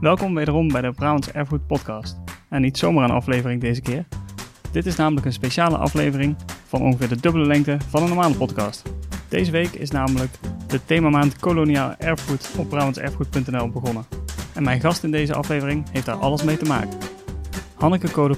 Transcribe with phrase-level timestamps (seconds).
[0.00, 2.16] Welkom wederom bij de Brabants Erfgoed Podcast.
[2.48, 4.06] En niet zomaar een aflevering deze keer.
[4.70, 8.82] Dit is namelijk een speciale aflevering van ongeveer de dubbele lengte van een normale podcast.
[9.28, 10.30] Deze week is namelijk
[10.66, 14.04] de themamaand koloniaal erfgoed op brabantserfgoed.nl begonnen.
[14.54, 16.98] En mijn gast in deze aflevering heeft daar alles mee te maken.
[17.74, 18.36] Hanneke Code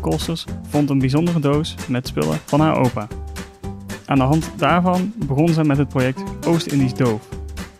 [0.69, 3.07] vond een bijzondere doos met spullen van haar opa.
[4.07, 7.29] Aan de hand daarvan begon ze met het project Oost-Indisch Doof.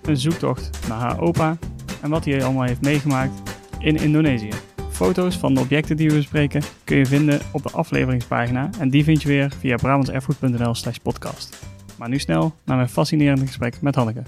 [0.03, 1.59] Een zoektocht naar haar opa
[2.01, 3.48] en wat hij allemaal heeft meegemaakt
[3.79, 4.51] in Indonesië.
[4.91, 9.05] Foto's van de objecten die we bespreken kun je vinden op de afleveringspagina en die
[9.05, 11.67] vind je weer via brabantserfgoed.nl slash podcast.
[11.99, 14.23] Maar nu snel naar mijn fascinerende gesprek met Hanneke.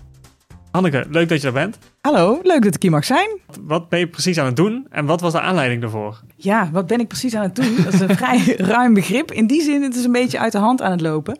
[0.71, 1.79] Hanneke, leuk dat je er bent.
[2.01, 3.39] Hallo, leuk dat ik hier mag zijn.
[3.61, 6.21] Wat ben je precies aan het doen en wat was de aanleiding daarvoor?
[6.37, 7.77] Ja, wat ben ik precies aan het doen?
[7.85, 9.33] Dat is een vrij ruim begrip.
[9.33, 11.39] In die zin, het is een beetje uit de hand aan het lopen.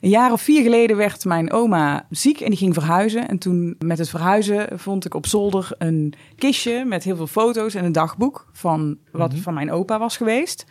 [0.00, 3.28] Een jaar of vier geleden werd mijn oma ziek en die ging verhuizen.
[3.28, 7.74] En toen met het verhuizen vond ik op zolder een kistje met heel veel foto's
[7.74, 9.40] en een dagboek van wat Mhm.
[9.40, 10.64] van mijn opa was geweest.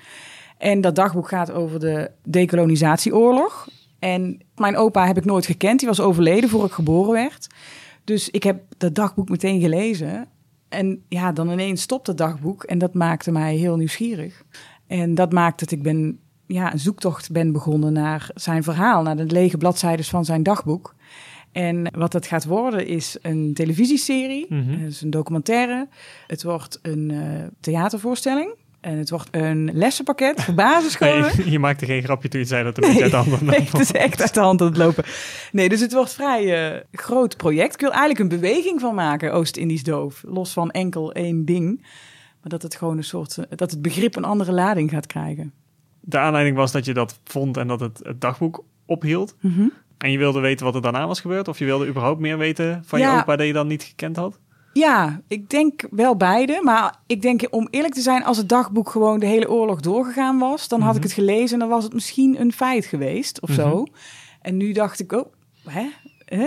[0.58, 3.68] En dat dagboek gaat over de decolonisatieoorlog.
[4.00, 5.80] En mijn opa heb ik nooit gekend.
[5.80, 7.48] Die was overleden voor ik geboren werd.
[8.04, 10.28] Dus ik heb dat dagboek meteen gelezen.
[10.70, 12.64] En ja, dan ineens stopt het dagboek.
[12.64, 14.44] En dat maakte mij heel nieuwsgierig.
[14.88, 16.20] En dat maakt dat ik ben,
[16.54, 19.04] ja, een zoektocht ben begonnen naar zijn verhaal.
[19.04, 20.96] Naar de lege bladzijden van zijn dagboek.
[21.52, 24.46] En wat het gaat worden is een televisieserie.
[24.50, 25.88] Het is een documentaire.
[26.28, 28.56] Het wordt een eh, theatervoorstelling.
[28.80, 31.32] En het wordt een lessenpakket voor basisscholen.
[31.38, 33.42] Nee, je maakte geen grapje toen je zei dat het een beetje uit de hand
[33.42, 35.04] aan Nee, het is echt uit de hand aan het lopen.
[35.52, 37.74] Nee, dus het wordt een vrij eh, groot project.
[37.74, 40.24] Ik wil eigenlijk een beweging van maken, Oost-Indisch doof.
[40.28, 41.82] Los van enkel één ding.
[42.42, 45.54] Maar dat het gewoon een soort, eh, dat het begrip een andere lading gaat krijgen.
[46.02, 49.36] De aanleiding was dat je dat vond en dat het, het dagboek ophield.
[49.42, 49.68] Mhm.
[49.98, 51.48] En je wilde weten wat er daarna was gebeurd?
[51.48, 53.14] Of je wilde überhaupt meer weten van Ja.
[53.16, 54.40] je opa dat je dan niet gekend had?
[54.74, 56.62] Ja, ik denk wel beide.
[56.64, 60.40] Maar ik denk, om eerlijk te zijn, als het dagboek gewoon de hele oorlog doorgegaan
[60.40, 63.52] was, dan had ik het gelezen en dan was het misschien een feit geweest of
[63.52, 63.86] zo.
[64.42, 65.26] En nu dacht ik, oh,
[65.66, 65.90] hè?
[66.26, 66.46] Hè?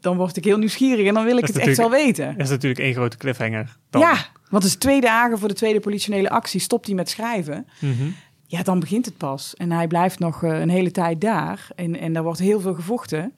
[0.00, 2.32] Dan word ik heel nieuwsgierig en dan wil ik het echt wel weten.
[2.32, 3.76] Dat is natuurlijk één grote cliffhanger.
[3.90, 4.00] Dan.
[4.00, 4.14] Ja,
[4.50, 6.60] want het is twee dagen voor de tweede politionele actie.
[6.60, 7.66] Stopt hij met schrijven.
[7.80, 8.08] Mhm.
[8.46, 9.54] Ja, dan begint het pas.
[9.54, 11.68] En hij blijft nog eh, een hele tijd daar.
[11.76, 13.32] En, en daar wordt heel veel gevochten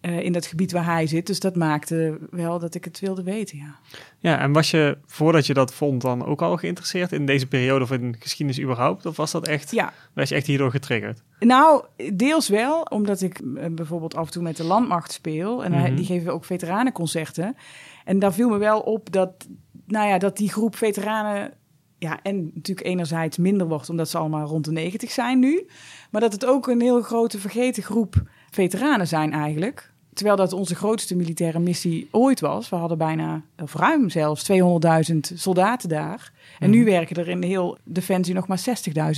[0.00, 1.26] eh, in dat gebied waar hij zit.
[1.26, 3.74] Dus dat maakte wel dat ik het wilde weten, ja.
[4.18, 7.84] Ja, en was je voordat je dat vond dan ook al geïnteresseerd in deze periode
[7.84, 9.06] of in geschiedenis überhaupt?
[9.06, 11.22] Of was dat echt, Ja, was je echt hierdoor getriggerd?
[11.40, 12.80] nou, deels wel.
[12.82, 15.64] Omdat ik eh, bijvoorbeeld af en toe met de landmacht speel.
[15.64, 15.94] En Mhm.
[15.94, 17.56] die geven ook veteranenconcerten.
[18.04, 19.30] En daar viel me wel op dat,
[19.86, 21.52] nou ja, dat die groep veteranen...
[22.02, 25.66] Ja, en natuurlijk enerzijds minder wordt omdat ze allemaal rond de 90 zijn nu.
[26.10, 29.90] Maar dat het ook een heel grote vergeten groep veteranen zijn eigenlijk.
[30.12, 32.68] Terwijl dat onze grootste militaire missie ooit was.
[32.68, 36.32] We hadden bijna, of ruim zelfs, 200.000 soldaten daar.
[36.58, 38.64] En nu werken er in de heel Defensie nog maar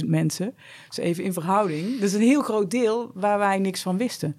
[0.02, 0.54] 60.000 mensen.
[0.88, 2.00] Dus even in verhouding.
[2.00, 4.36] Dus een heel groot deel waar wij niks van wisten.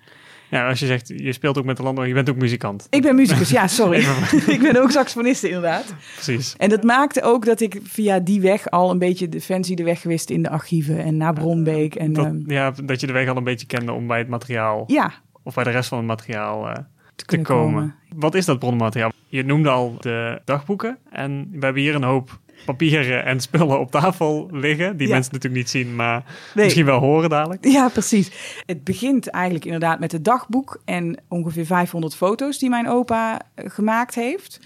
[0.50, 2.88] Ja, als je zegt, je speelt ook met de landbouw, je bent ook muzikant.
[2.89, 4.00] Ik ben muzikus, ja, sorry.
[4.56, 5.95] ik ben ook saxofoniste inderdaad.
[6.13, 6.56] Precies.
[6.57, 10.03] En dat maakte ook dat ik via die weg al een beetje Defensie de weg
[10.03, 11.95] wist in de archieven en naar Bronbeek.
[11.95, 14.28] En Dat, ehm, ja, dat je de weg al een beetje kende om bij het
[14.28, 15.13] materiaal, ja,
[15.44, 16.75] of bij de rest van het materiaal eh,
[17.16, 17.45] te komen.
[17.45, 17.95] komen.
[18.16, 19.11] Wat is dat bronnenmateriaal?
[19.28, 23.91] Je noemde al de dagboeken en we hebben hier een hoop papieren en spullen op
[23.91, 25.13] tafel liggen, die Ja.
[25.13, 26.23] mensen natuurlijk niet zien, maar
[26.53, 26.63] Nee.
[26.63, 27.66] misschien wel horen dadelijk.
[27.67, 28.31] Ja, precies.
[28.66, 33.69] Het begint eigenlijk inderdaad met het dagboek en ongeveer 500 foto's die mijn opa eh,
[33.69, 34.59] gemaakt heeft.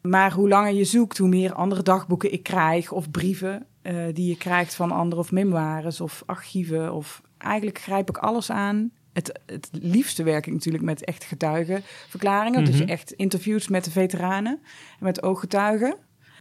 [0.00, 4.28] Maar hoe langer je zoekt, hoe meer andere dagboeken ik krijg of brieven eh, die
[4.28, 6.92] je krijgt van anderen of memoires of archieven.
[6.94, 8.90] Of eigenlijk grijp ik alles aan.
[9.12, 12.64] Het, het liefste werk ik natuurlijk met echt getuigenverklaringen.
[12.64, 12.92] Dus je Mhm.
[12.92, 14.58] echt interviews met de veteranen
[14.98, 15.96] en met ooggetuigen.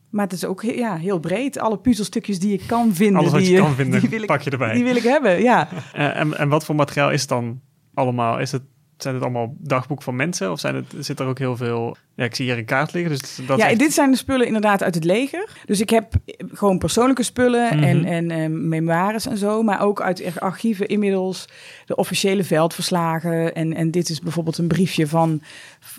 [0.09, 1.59] Maar het is ook ja, heel breed.
[1.59, 3.19] Alle puzzelstukjes die ik kan vinden.
[3.19, 4.73] Alles wat die, je kan vinden, die wil ik, pak je erbij.
[4.73, 5.67] Die wil ik hebben, ja.
[5.93, 7.61] En, en wat voor materiaal is het dan
[7.93, 8.39] allemaal?
[8.39, 8.61] Is het,
[8.97, 10.51] zijn het allemaal dagboek van mensen?
[10.51, 11.95] Of zijn het, zit er ook heel veel...
[12.15, 14.45] Ja, ik zie hier een kaart liggen, dus dat ja, echt- dit zijn de spullen
[14.47, 15.49] inderdaad uit het leger.
[15.65, 16.13] Dus ik heb
[16.53, 17.83] gewoon persoonlijke spullen Mhm.
[17.83, 19.63] en, en eh, memoires en zo.
[19.63, 21.49] Maar ook uit archieven inmiddels
[21.85, 23.55] de officiële veldverslagen.
[23.55, 25.41] En, en dit is bijvoorbeeld een briefje van...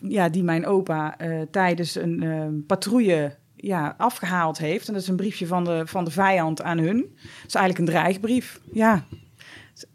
[0.02, 4.86] Ja, die mijn opa eh, tijdens een eh, patrouille ja, afgehaald heeft.
[4.88, 6.96] En dat is een briefje van de, van de vijand aan hun.
[6.96, 8.60] Dat is eigenlijk een dreigbrief.
[8.72, 9.04] Ja,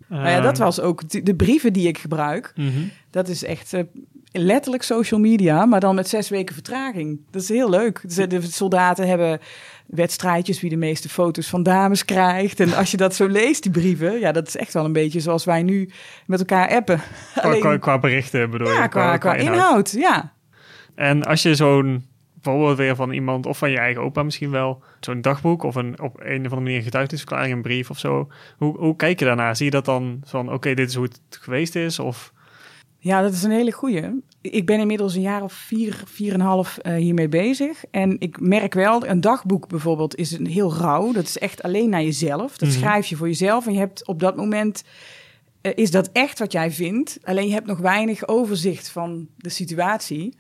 [0.07, 2.53] nou ja, dat Ehm, was ook de, de brieven die ik gebruik.
[2.55, 2.81] mhm.
[3.09, 3.83] Dat is echt eh,
[4.31, 7.19] letterlijk social media, maar dan met zes weken vertraging.
[7.31, 7.99] Dat is heel leuk.
[8.03, 9.39] Dus, eh, De soldaten hebben
[9.87, 12.59] wedstrijdjes wie de meeste foto's van dames krijgt.
[12.59, 15.19] En als je dat zo leest, die brieven, ja, dat is echt wel een beetje
[15.19, 15.89] zoals wij nu
[16.25, 17.01] met elkaar appen.
[17.33, 18.89] Qua, qua, qua berichten bedoel ja, je?
[18.89, 20.33] qua, qua inhoud, ja.
[20.95, 22.05] En als je zo'n
[22.41, 26.01] bijvoorbeeld weer van iemand, of van je eigen opa misschien wel, zo'n dagboek of een,
[26.01, 28.27] op een of andere manier getuigenisverklaring, een brief of zo.
[28.57, 29.55] Hoe, hoe kijk je daarnaar?
[29.55, 31.99] Zie je dat dan van, oké, dit is hoe het geweest is?
[31.99, 32.33] Of...
[32.97, 34.21] Ja, dat is een hele goeie.
[34.41, 37.83] Ik ben inmiddels een jaar of vier, vier en een half uh, hiermee bezig.
[37.91, 41.11] En ik merk wel, een dagboek bijvoorbeeld is een heel rauw.
[41.11, 42.57] Dat is echt alleen naar jezelf.
[42.57, 43.67] Dat mm schrijf je voor jezelf.
[43.67, 44.83] En je hebt op dat moment,
[45.61, 47.19] uh, is dat echt wat jij vindt.
[47.23, 50.35] Alleen je hebt nog weinig overzicht van de situatie.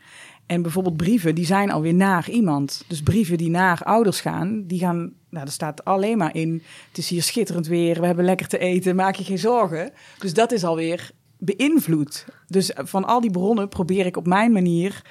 [0.51, 2.83] En bijvoorbeeld brieven, die zijn alweer naar iemand.
[2.87, 6.97] Dus brieven die naar ouders gaan, die gaan, nou, er staat alleen maar in, het
[6.97, 9.91] is hier schitterend weer, we hebben lekker te eten, maak je geen zorgen.
[10.19, 12.25] Dus dat is alweer beïnvloed.
[12.47, 15.01] Dus van al die bronnen probeer ik op mijn manier,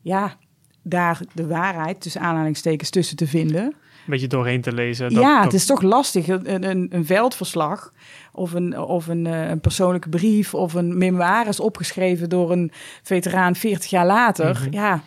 [0.00, 0.36] ja,
[0.82, 3.74] daar de waarheid tussen aanhalingstekens tussen te vinden.
[4.04, 5.14] Een beetje doorheen te lezen.
[5.14, 6.28] Dat, ja, het is toch lastig.
[6.28, 7.92] Een, een, een veldverslag
[8.32, 12.70] of, een, of een, eh, een, persoonlijke brief of een memoires opgeschreven door een
[13.02, 14.60] veteraan 40 jaar later.
[14.60, 14.72] Mhm.
[14.72, 15.02] Ja,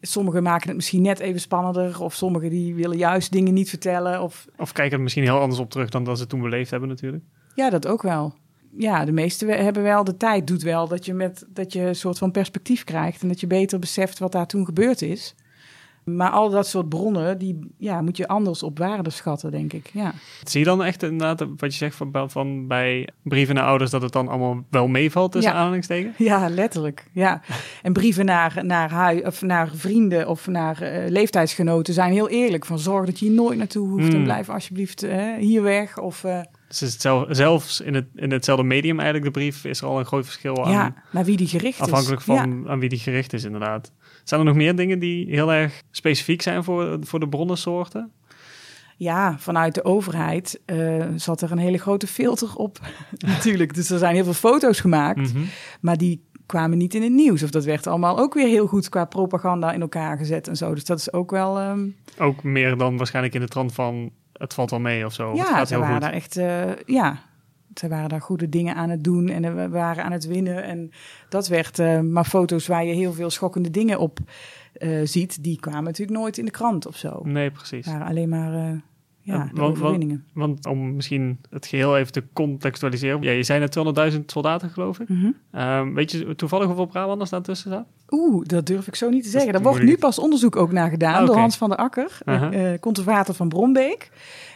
[0.00, 2.02] sommigen maken het misschien net even spannender.
[2.02, 4.22] Of sommigen die willen juist dingen niet vertellen.
[4.22, 6.88] Of, of kijken er misschien heel anders op terug dan dat ze toen beleefd hebben
[6.88, 7.24] natuurlijk.
[7.54, 8.34] Ja, dat ook wel
[8.76, 11.96] ja, de meeste hebben wel, de tijd doet wel dat je, met, dat je een
[11.96, 15.34] soort van perspectief krijgt en dat je beter beseft wat daar toen gebeurd is.
[16.04, 19.90] Maar al dat soort bronnen, die ja, moet je anders op waarde schatten, denk ik.
[19.92, 20.12] Ja.
[20.42, 24.02] Zie je dan echt inderdaad wat je zegt van, van bij brieven naar ouders, dat
[24.02, 25.58] het dan allemaal wel meevalt tussen ja.
[25.58, 26.18] aanhalingstekens?
[26.18, 27.06] Ja, letterlijk.
[27.12, 27.42] Ja.
[27.82, 32.64] En brieven naar, naar, hui, of naar vrienden of naar uh, leeftijdsgenoten zijn heel eerlijk.
[32.64, 34.24] Van zorg dat je hier nooit naartoe hoeft en hmm.
[34.24, 35.98] blijf alsjeblieft uh, hier weg.
[35.98, 36.96] Of, uh, dus
[37.28, 40.64] zelfs in, het, in hetzelfde medium eigenlijk, de brief, is er al een groot verschil
[40.64, 40.72] aan.
[40.72, 41.86] Ja, naar wie die gericht is.
[41.86, 43.92] Afhankelijk van aan wie die gericht is, inderdaad.
[44.24, 48.12] Zijn er nog meer dingen die heel erg specifiek zijn voor, voor de bronnensoorten?
[48.96, 52.78] Ja, vanuit de overheid uh, zat er een hele grote filter op,
[53.26, 53.74] natuurlijk.
[53.74, 55.44] Dus er zijn heel veel foto's gemaakt, mhm.
[55.80, 57.42] maar die kwamen niet in het nieuws.
[57.42, 60.74] Of dat werd allemaal ook weer heel goed qua propaganda in elkaar gezet en zo.
[60.74, 61.58] Dus dat is ook wel...
[61.58, 61.88] Ehm,
[62.18, 65.34] ook meer dan waarschijnlijk in de trant van het valt wel mee of zo.
[65.34, 67.22] Ja, het ze waren daar echt, uh, ja,
[67.74, 70.64] ze waren daar goede dingen aan het doen en we waren aan het winnen.
[70.64, 70.90] En
[71.28, 74.18] dat werd, uh, maar foto's waar je heel veel schokkende dingen op
[74.78, 77.20] uh, ziet, die kwamen natuurlijk nooit in de krant of zo.
[77.22, 77.86] Nee, precies.
[77.86, 78.82] waren alleen maar
[79.24, 80.24] ja, de want, overwinningen.
[80.32, 83.22] Want, om misschien het geheel even te contextualiseren.
[83.22, 85.08] Ja, je zei net 200.000 soldaten, geloof ik.
[85.08, 85.34] Mm
[85.94, 87.86] weet je toevallig hoeveel Brabanders daartussen staan?
[88.10, 89.52] Oeh, dat durf ik zo niet te zeggen.
[89.52, 92.72] Daar wordt nu pas onderzoek ook naar gedaan door Hans van der Akker, uh -huh.
[92.72, 94.10] uh, conservator van Brombeek.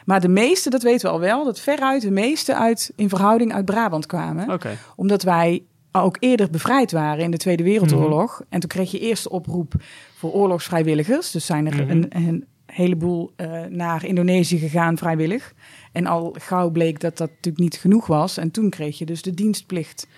[0.05, 3.53] Maar de meeste, dat weten we al wel, dat veruit de meeste uit, in verhouding
[3.53, 4.51] uit Brabant kwamen.
[4.51, 4.77] Okay.
[4.97, 5.63] Omdat wij
[5.93, 8.39] ook eerder bevrijd waren in de Tweede Wereldoorlog.
[8.39, 9.75] Mm En toen kreeg je eerst oproep
[10.15, 11.31] voor oorlogsvrijwilligers.
[11.31, 11.91] Dus zijn er mm -hmm.
[11.91, 12.45] een, een
[12.79, 15.55] heleboel uh, naar Indonesië gegaan vrijwillig.
[15.93, 18.37] En al gauw bleek dat dat natuurlijk niet genoeg was.
[18.37, 20.09] En toen kreeg je dus de dienstplicht.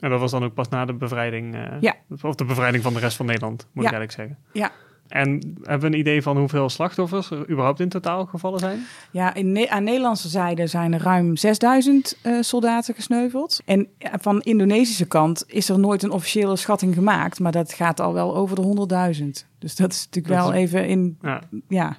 [0.00, 1.94] En dat was dan ook pas na de bevrijding, uh, ja.
[2.22, 3.90] of de bevrijding van de rest van Nederland, moet ja.
[3.90, 4.38] ik eigenlijk zeggen.
[4.52, 4.72] Ja.
[5.08, 8.86] En hebben we een idee van hoeveel slachtoffers er überhaupt in totaal gevallen zijn?
[9.10, 13.60] Ja, in ne aan Nederlandse zijde zijn er ruim 6000 uh, soldaten gesneuveld.
[13.64, 18.12] En van Indonesische kant is er nooit een officiële schatting gemaakt, maar dat gaat al
[18.12, 19.46] wel over de 100.000.
[19.58, 20.60] Dus dat is natuurlijk dat wel is...
[20.60, 21.42] even in, ja.
[21.68, 21.96] ja.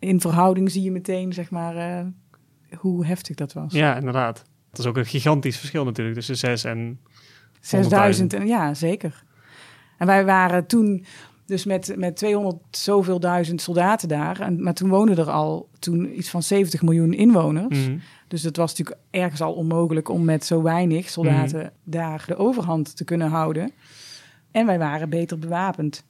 [0.00, 2.06] In verhouding zie je meteen, zeg maar, uh,
[2.78, 3.72] hoe heftig dat was.
[3.72, 4.44] Ja, inderdaad.
[4.70, 7.00] Dat is ook een gigantisch verschil natuurlijk tussen 6 en
[7.60, 8.32] 6000.
[8.32, 9.24] En, ja, zeker.
[9.98, 11.04] En wij waren toen
[11.46, 14.40] dus met, met 200 zoveel duizend soldaten daar.
[14.40, 17.86] En, maar toen woonden er al toen iets van 70 miljoen inwoners.
[17.86, 17.96] Mhm.
[18.28, 21.68] Dus het was natuurlijk ergens al onmogelijk om met zo weinig soldaten Mhm.
[21.84, 23.72] daar de overhand te kunnen houden.
[24.50, 26.04] En wij waren beter bewapend.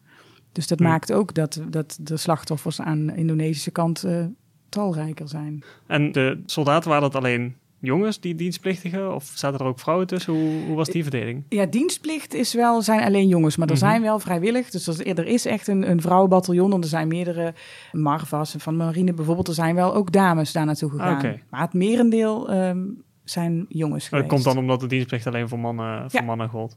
[0.52, 0.88] Dus dat Ja.
[0.88, 4.24] maakt ook dat, dat de slachtoffers aan de Indonesische kant eh,
[4.68, 5.62] talrijker zijn.
[5.86, 9.14] En de soldaten waren dat alleen jongens, die dienstplichtigen?
[9.14, 10.32] Of zaten er ook vrouwen tussen?
[10.32, 11.44] Hoe, hoe was die verdeling?
[11.48, 13.84] Ja, dienstplicht is wel, zijn alleen jongens, maar er Mhm.
[13.84, 14.70] zijn wel vrijwillig.
[14.70, 16.72] Dus er, er is echt een, een vrouwenbataljon.
[16.72, 17.54] En er zijn meerdere
[17.92, 19.48] Marvas en van marine bijvoorbeeld.
[19.48, 21.16] Er zijn wel ook dames daar naartoe gegaan.
[21.16, 21.40] Oké.
[21.50, 22.78] Maar het merendeel ehm,
[23.24, 24.28] zijn jongens Dat geweest.
[24.28, 26.26] komt dan omdat de dienstplicht alleen voor mannen, voor Ja.
[26.26, 26.76] mannen gold.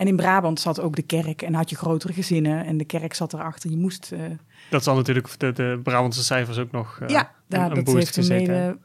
[0.00, 2.64] En in Brabant zat ook de kerk en had je grotere gezinnen.
[2.64, 3.70] En de kerk zat erachter.
[3.70, 4.12] Je moest...
[4.12, 4.20] eh,
[4.70, 7.84] Dat zal natuurlijk de, de Brabantse cijfers ook nog eh, ja, een, daar, een dat
[7.84, 8.54] boost heeft een gezeten.
[8.54, 8.78] hele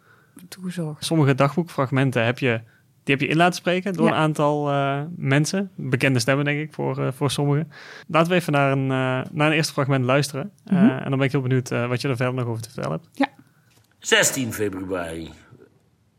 [0.50, 1.06] toegezorgd.
[1.06, 2.62] Sommige dagboekfragmenten heb je,
[3.04, 4.12] die heb je in laten spreken door Ja.
[4.12, 5.72] een aantal eh, mensen.
[5.76, 7.72] Bekende stemmen, denk ik, voor, eh, voor sommigen.
[8.08, 10.52] Laten we even naar een, eh, naar een eerste fragment luisteren.
[10.66, 10.90] Eh, Mhm.
[10.90, 13.02] en dan ben ik heel benieuwd eh, wat je er verder nog over te vertellen
[13.16, 13.30] hebt.
[14.00, 15.30] 16 februari.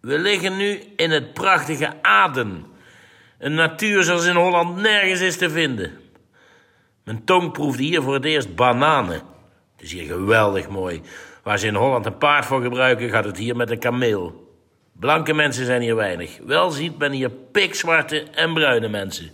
[0.01, 2.65] We liggen nu in het prachtige Aden.
[3.39, 5.91] Een natuur zoals in Holland nergens is te vinden.
[7.05, 9.21] Mijn tong proefde hier voor het eerst bananen.
[9.77, 11.01] Het is hier geweldig mooi.
[11.43, 14.51] Waar ze in Holland een paard voor gebruiken, gaat het hier met een kameel.
[14.93, 16.39] Blanke mensen zijn hier weinig.
[16.47, 19.31] Wel ziet men hier pikzwarte en bruine mensen.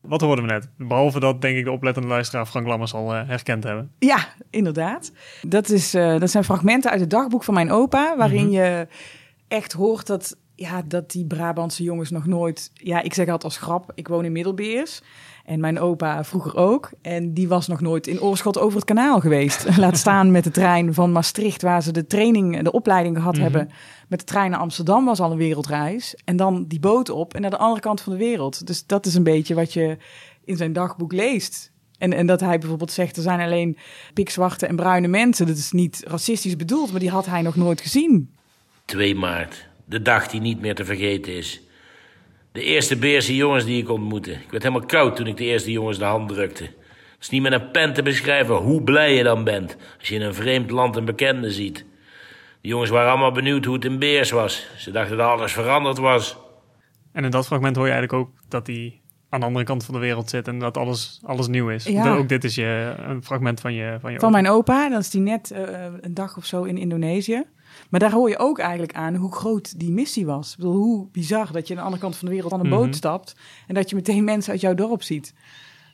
[0.00, 0.68] Wat hoorden we net?
[0.78, 3.92] Behalve dat, denk ik, de oplettende luisteraar Frank Lammers al uh, herkend hebben.
[3.98, 5.12] Ja, inderdaad.
[5.42, 8.62] Dat, is, uh, dat zijn fragmenten uit het dagboek van mijn opa, waarin mm -hmm.
[8.62, 8.86] je
[9.48, 12.70] echt hoort dat, ja, dat die Brabantse jongens nog nooit...
[12.74, 15.00] Ja, ik zeg altijd als grap, ik woon in Middelbeers.
[15.44, 16.90] En mijn opa vroeger ook.
[17.02, 19.66] En die was nog nooit in Oorschot over het kanaal geweest.
[19.76, 23.42] Laat staan met de trein van Maastricht, waar ze de training, de opleiding gehad mm
[23.42, 23.52] -hmm.
[23.52, 23.74] hebben.
[24.08, 26.16] Met de trein naar Amsterdam was al een wereldreis.
[26.24, 28.66] En dan die boot op en naar de andere kant van de wereld.
[28.66, 29.96] Dus dat is een beetje wat je
[30.44, 31.72] in zijn dagboek leest.
[31.98, 33.76] En, en dat hij bijvoorbeeld zegt, er zijn alleen
[34.14, 35.46] pikzwarte en bruine mensen.
[35.46, 38.34] Dat is niet racistisch bedoeld, maar die had hij nog nooit gezien.
[38.84, 41.62] 2 maart, de dag die niet meer te vergeten is.
[42.52, 44.30] De eerste Beerse jongens die ik ontmoette.
[44.30, 46.64] Ik werd helemaal koud toen ik de eerste jongens de hand drukte.
[46.64, 46.72] Het
[47.20, 49.76] is niet met een pen te beschrijven hoe blij je dan bent...
[49.98, 51.84] als je in een vreemd land een bekende ziet.
[52.60, 54.66] De jongens waren allemaal benieuwd hoe het in Beers was.
[54.76, 56.36] Ze dachten dat alles veranderd was.
[57.12, 59.94] En in dat fragment hoor je eigenlijk ook dat hij aan de andere kant van
[59.94, 60.48] de wereld zit...
[60.48, 61.84] en dat alles, alles nieuw is.
[61.84, 62.14] Ja.
[62.14, 65.10] Ook dit is je, een fragment van je Van, je van mijn opa, dan is
[65.10, 67.44] die net uh, een dag of zo in Indonesië...
[67.90, 70.50] Maar daar hoor je ook eigenlijk aan hoe groot die missie was.
[70.50, 72.68] Ik bedoel, hoe bizar dat je aan de andere kant van de wereld aan een
[72.70, 72.92] boot Mhm.
[72.94, 73.34] stapt...
[73.66, 75.34] en dat je meteen mensen uit jouw dorp ziet.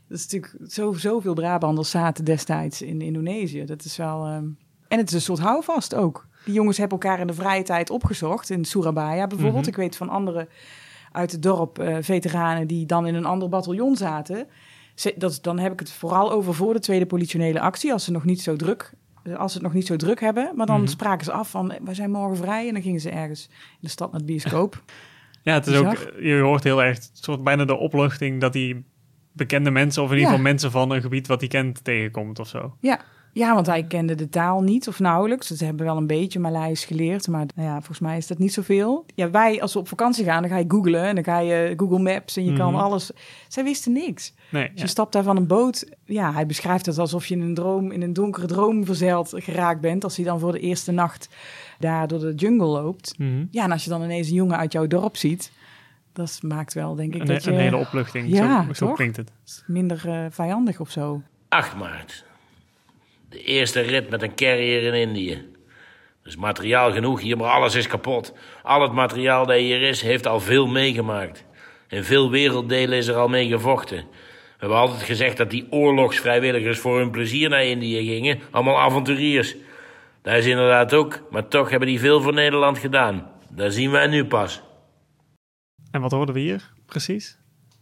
[0.08, 3.64] Dat is natuurlijk zo, zoveel Brabanders zaten destijds in Indonesië.
[3.64, 4.24] Dat is wel...
[4.26, 4.44] ehm,
[4.88, 6.26] En het is een soort houvast ook.
[6.44, 8.50] Die jongens hebben elkaar in de vrije tijd opgezocht.
[8.50, 9.60] In Surabaya bijvoorbeeld.
[9.60, 9.70] Mhm.
[9.70, 10.48] Ik weet van anderen
[11.12, 12.66] uit het dorp, eh, veteranen...
[12.66, 14.46] die dan in een ander bataljon zaten.
[14.94, 17.92] Ze- Dat, dan heb ik het vooral over voor de tweede politionele actie...
[17.92, 18.92] als ze nog niet zo druk
[19.36, 20.52] als ze het nog niet zo druk hebben.
[20.56, 20.88] Maar dan Mhm.
[20.90, 22.66] spraken ze af van, wij zijn morgen vrij.
[22.68, 24.82] En dan gingen ze ergens in de stad naar het bioscoop.
[25.42, 26.22] Ja, het is ook, Bizar.
[26.24, 28.82] je hoort heel erg soort bijna de opluchting dat hij
[29.32, 30.36] bekende mensen, of in ieder Ja.
[30.36, 32.76] geval mensen van een gebied wat hij kent, tegenkomt of zo.
[32.80, 33.00] ja.
[33.32, 35.46] Ja, want hij kende de taal niet of nauwelijks.
[35.46, 37.28] Ze hebben wel een beetje Maleis geleerd.
[37.28, 39.04] Maar nou ja, volgens mij is dat niet zoveel.
[39.14, 41.02] Ja, wij als we op vakantie gaan, dan ga je googlen.
[41.04, 42.82] En dan ga je Google Maps en je kan Mhm.
[42.82, 43.10] alles.
[43.48, 44.34] Zij wisten niks.
[44.50, 44.82] Nee, Dus ja.
[44.82, 45.84] je stapt daar van een boot.
[46.04, 49.80] Ja, hij beschrijft het alsof je in een droom, in een donkere droom verzeild geraakt
[49.80, 50.04] bent.
[50.04, 51.28] Als hij dan voor de eerste nacht
[51.78, 53.18] daar door de jungle loopt.
[53.18, 53.44] Mhm.
[53.50, 55.52] Ja, en als je dan ineens een jongen uit jouw dorp ziet,
[56.12, 58.28] dat maakt wel, denk ik, Een, dat je een hele opluchting.
[58.28, 59.30] Ja, zo, zo klinkt het.
[59.66, 61.22] minder eh, vijandig of zo.
[61.48, 62.24] 8 maart.
[63.30, 65.48] De eerste rit met een carrier in Indië.
[66.24, 68.34] Is materiaal genoeg hier, maar alles is kapot.
[68.62, 71.44] Al het materiaal dat hier is, heeft al veel meegemaakt.
[71.88, 73.96] In veel werelddelen is er al mee gevochten.
[73.96, 78.40] We hebben altijd gezegd dat die oorlogsvrijwilligers voor hun plezier naar Indië gingen.
[78.50, 79.56] Allemaal avonturiers.
[80.22, 83.30] Dat is inderdaad ook, maar toch hebben die veel voor Nederland gedaan.
[83.50, 84.62] Dat zien wij nu pas.
[85.90, 87.39] En wat hoorden we hier precies?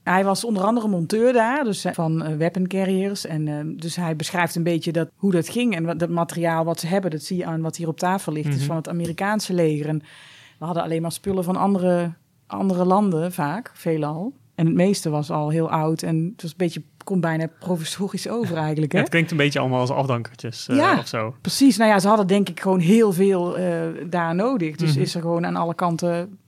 [0.09, 3.27] Hij was onder andere monteur daar, dus eh, van eh, weapon carriers.
[3.27, 5.75] En eh, dus hij beschrijft een beetje dat, hoe dat ging.
[5.75, 8.33] En wat, dat materiaal wat ze hebben, dat zie je aan wat hier op tafel
[8.33, 8.49] ligt.
[8.49, 8.57] Mhm.
[8.57, 9.87] is van het Amerikaanse leger.
[9.89, 10.03] En
[10.59, 12.13] we hadden alleen maar spullen van andere,
[12.47, 14.33] andere landen vaak, veelal.
[14.55, 16.03] En het meeste was al heel oud.
[16.03, 18.93] En het was een beetje, komt bijna professorisch over eigenlijk.
[18.93, 18.99] Hè?
[18.99, 20.99] Het klinkt een beetje allemaal als afdankertjes Ja.
[20.99, 21.35] of zo.
[21.41, 23.57] Precies, nou ja, ze hadden denk ik gewoon heel veel
[24.11, 24.77] daar nodig.
[24.77, 25.01] Dus Mhm.
[25.01, 26.39] is er gewoon aan alle kanten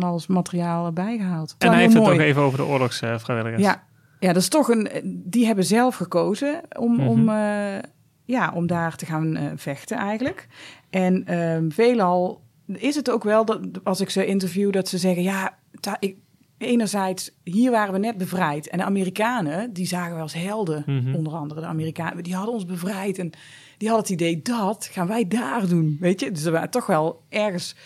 [0.00, 1.54] van alles materiaal bijgehaald.
[1.58, 2.14] En hij heeft het mooi.
[2.14, 3.62] ook even over de oorlogsvrijwilligers.
[3.62, 3.82] Ja,
[4.20, 4.88] ja, dat is toch een.
[5.26, 7.06] Die hebben zelf gekozen om, Mhm.
[7.06, 7.78] om, eh,
[8.24, 10.46] ja, om daar te gaan eh, vechten eigenlijk.
[10.90, 15.22] En ehm, veelal is het ook wel dat als ik ze interview, dat ze zeggen:
[15.22, 15.58] ja,
[15.98, 16.16] ik,
[16.58, 21.14] enerzijds hier waren we net bevrijd en de Amerikanen die zagen we als helden, Mhm.
[21.14, 23.30] onder andere de Amerikanen, die hadden ons bevrijd en
[23.78, 26.30] die hadden het idee dat gaan wij daar doen, weet je?
[26.30, 27.76] Dus er waren toch wel ergens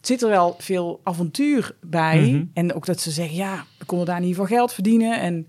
[0.00, 2.20] zit er wel veel avontuur bij.
[2.20, 2.44] Mhm.
[2.54, 5.20] En ook dat ze zeggen, ja, we konden daar in ieder geval geld verdienen.
[5.20, 5.48] En,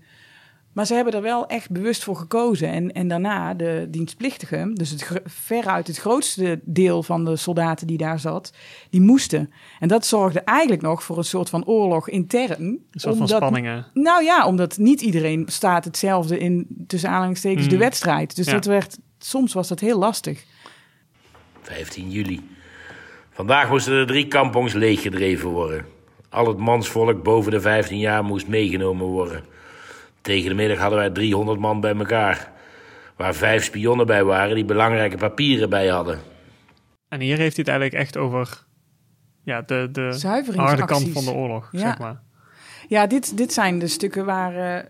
[0.72, 2.68] maar ze hebben er wel echt bewust voor gekozen.
[2.68, 7.96] En, en daarna de dienstplichtigen, dus het, veruit het grootste deel van de soldaten die
[7.98, 8.52] daar zat,
[8.90, 9.50] die moesten.
[9.80, 12.62] En dat zorgde eigenlijk nog voor een soort van oorlog intern.
[12.62, 13.86] Een soort van spanningen.
[13.94, 17.82] Nou ja, omdat niet iedereen staat hetzelfde in, tussen aanhalingstekens, de Mhm.
[17.84, 18.36] wedstrijd.
[18.36, 18.52] Dus Ja.
[18.52, 20.44] dat werd, soms was dat heel lastig.
[21.62, 22.40] 15 juli.
[23.40, 25.86] Vandaag moesten de drie kampongs leeggedreven worden.
[26.28, 29.44] Al het mansvolk boven de 15 jaar moest meegenomen worden.
[30.20, 32.50] Tegen de middag hadden wij 300 man bij elkaar.
[33.16, 36.18] Waar vijf spionnen bij waren die belangrijke papieren bij hadden.
[37.08, 38.64] En hier heeft hij het eigenlijk echt over
[39.44, 40.20] ja, de, de
[40.56, 41.78] harde kant van de oorlog, Ja.
[41.78, 42.20] zeg maar.
[42.88, 44.84] Ja, dit, dit zijn de stukken waar, eh,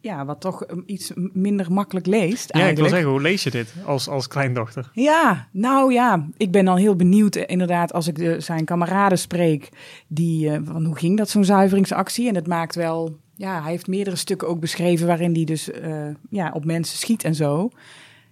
[0.00, 2.88] ja, wat toch um, iets minder makkelijk leest Ja, ik wil eigenlijk.
[2.88, 4.90] zeggen, hoe lees je dit als, als kleindochter?
[4.92, 9.18] Ja, nou ja, ik ben dan heel benieuwd eh, inderdaad als ik de, zijn kameraden
[9.18, 9.68] spreek.
[10.06, 12.28] Die, eh, van hoe ging dat zo'n zuiveringsactie?
[12.28, 16.08] En het maakt wel, ja, hij heeft meerdere stukken ook beschreven waarin hij dus eh,
[16.30, 17.70] ja, op mensen schiet en zo.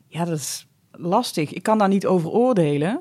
[0.09, 1.53] Ja, dat is lastig.
[1.53, 3.01] Ik kan daar niet over oordelen.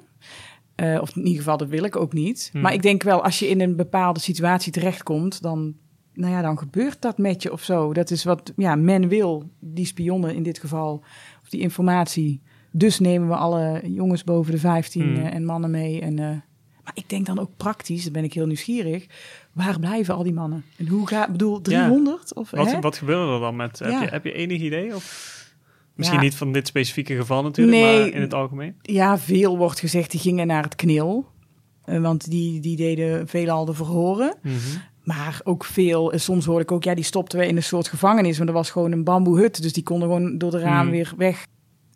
[1.01, 2.49] Of in ieder geval, dat wil ik ook niet.
[2.51, 2.61] Hmm.
[2.61, 5.75] Maar ik denk wel, als je in een bepaalde situatie terechtkomt, dan
[6.15, 7.93] nou ja, dan gebeurt dat met je of zo.
[7.93, 11.03] Dat is wat ja, men wil, die spionnen in dit geval,
[11.43, 12.41] of die informatie.
[12.71, 15.15] Dus nemen we alle jongens boven de 15 Hmm.
[15.15, 16.01] eh, en mannen mee.
[16.01, 16.25] En, eh,
[16.83, 19.05] maar ik denk dan ook praktisch, dan ben ik heel nieuwsgierig.
[19.53, 20.63] Waar blijven al die mannen?
[20.77, 22.33] En hoe gaat, bedoel, 300?
[22.35, 22.79] Of, Wat, hè?
[22.79, 23.79] wat gebeurde er dan met...
[23.79, 24.95] Heb, je, heb je enig idee?
[24.95, 25.33] Of,
[25.95, 26.23] misschien Ja.
[26.23, 27.99] niet van dit specifieke geval natuurlijk, Nee.
[27.99, 28.75] maar in het algemeen.
[28.81, 31.25] Ja, veel wordt gezegd, die gingen naar het knil.
[31.83, 34.35] Eh, want die, die deden veelal de verhoren.
[34.41, 34.55] Mhm.
[35.05, 38.37] Maar ook veel, soms hoorde ik ook, ja, die stopten we in een soort gevangenis.
[38.37, 40.91] Maar er was gewoon een bamboehut, dus die konden gewoon door de raam Hmm.
[40.91, 41.45] weer weg.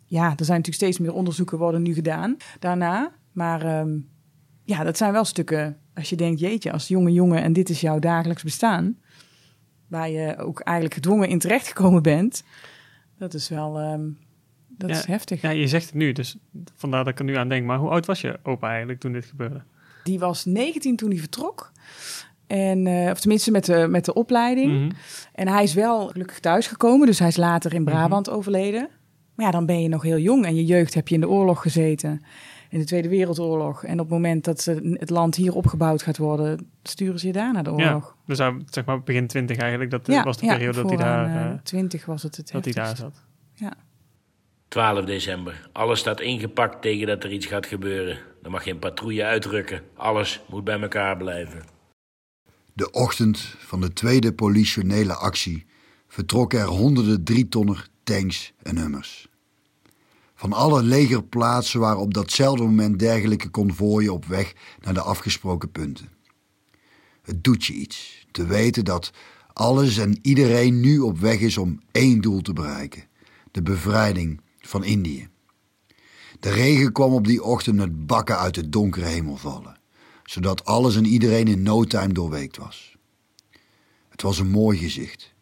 [0.06, 3.12] Ja, er zijn natuurlijk steeds meer onderzoeken worden nu gedaan daarna.
[3.32, 3.98] Maar ehm,
[4.64, 7.80] ja, dat zijn wel stukken, als je denkt, jeetje, als jonge jongen en dit is
[7.80, 8.98] jouw dagelijks bestaan.
[9.88, 12.44] Waar je ook eigenlijk gedwongen in terechtgekomen bent.
[13.18, 14.08] Dat is wel, ehm,
[14.68, 15.40] dat Ja, is heftig.
[15.40, 16.36] Ja, je zegt het nu, dus
[16.76, 17.66] vandaar dat ik er nu aan denk.
[17.66, 19.62] Maar hoe oud was je opa eigenlijk toen dit gebeurde?
[20.04, 21.72] Die was 19 toen hij vertrok.
[22.50, 24.72] En, eh, of tenminste met de, met de opleiding.
[24.72, 24.90] Mhm.
[25.34, 27.90] En hij is wel gelukkig thuisgekomen, dus hij is later in Mhm.
[27.90, 28.88] Brabant overleden.
[29.34, 31.28] Maar ja, dan ben je nog heel jong en je jeugd heb je in de
[31.28, 32.22] oorlog gezeten.
[32.70, 33.84] In de Tweede Wereldoorlog.
[33.84, 37.32] En op het moment dat ze- het land hier opgebouwd gaat worden, sturen ze je
[37.32, 38.16] daar naar de oorlog.
[38.26, 40.98] Dus hij, zeg maar begin twintig eigenlijk, dat Ja, was de ja, periode dat hij
[40.98, 43.22] daar, eh, eh, 20 was het het dat hij daar zat.
[43.54, 43.72] Ja.
[44.68, 45.68] 12 december.
[45.72, 48.18] Alles staat ingepakt tegen dat er iets gaat gebeuren.
[48.42, 49.80] Er mag geen patrouille uitrukken.
[49.96, 51.62] Alles moet bij elkaar blijven.
[52.74, 55.66] De ochtend van de tweede politionele actie
[56.08, 59.28] vertrokken er honderden drietonner, tanks en hummers.
[60.34, 66.08] Van alle legerplaatsen waren op datzelfde moment dergelijke konvooien op weg naar de afgesproken punten.
[67.22, 69.12] Het doet je iets te weten dat
[69.52, 73.04] alles en iedereen nu op weg is om één doel te bereiken:
[73.50, 75.28] de bevrijding van Indië.
[76.40, 79.79] De regen kwam op die ochtend met bakken uit de donkere hemel vallen
[80.30, 82.96] zodat alles en iedereen in no time doorweekt was.
[84.08, 85.32] Het was een mooi gezicht.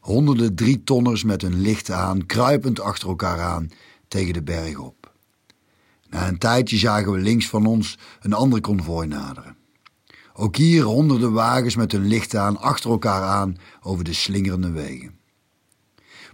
[0.00, 3.70] Honderden drietonners met hun lichten aan, kruipend achter elkaar aan
[4.08, 5.12] tegen de berg op.
[6.08, 9.56] Na een tijdje zagen we links van ons een ander konvooi naderen.
[10.34, 15.18] Ook hier honderden wagens met hun lichten aan, achter elkaar aan over de slingerende wegen.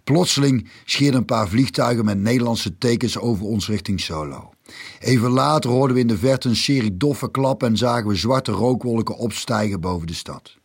[0.04, 4.52] Plotseling scheerden een paar vliegtuigen met Nederlandse tekens over ons richting Solo.
[4.98, 8.52] Even later hoorden we in de verte een serie doffe klappen en zagen we zwarte
[8.52, 10.56] rookwolken opstijgen boven de stad.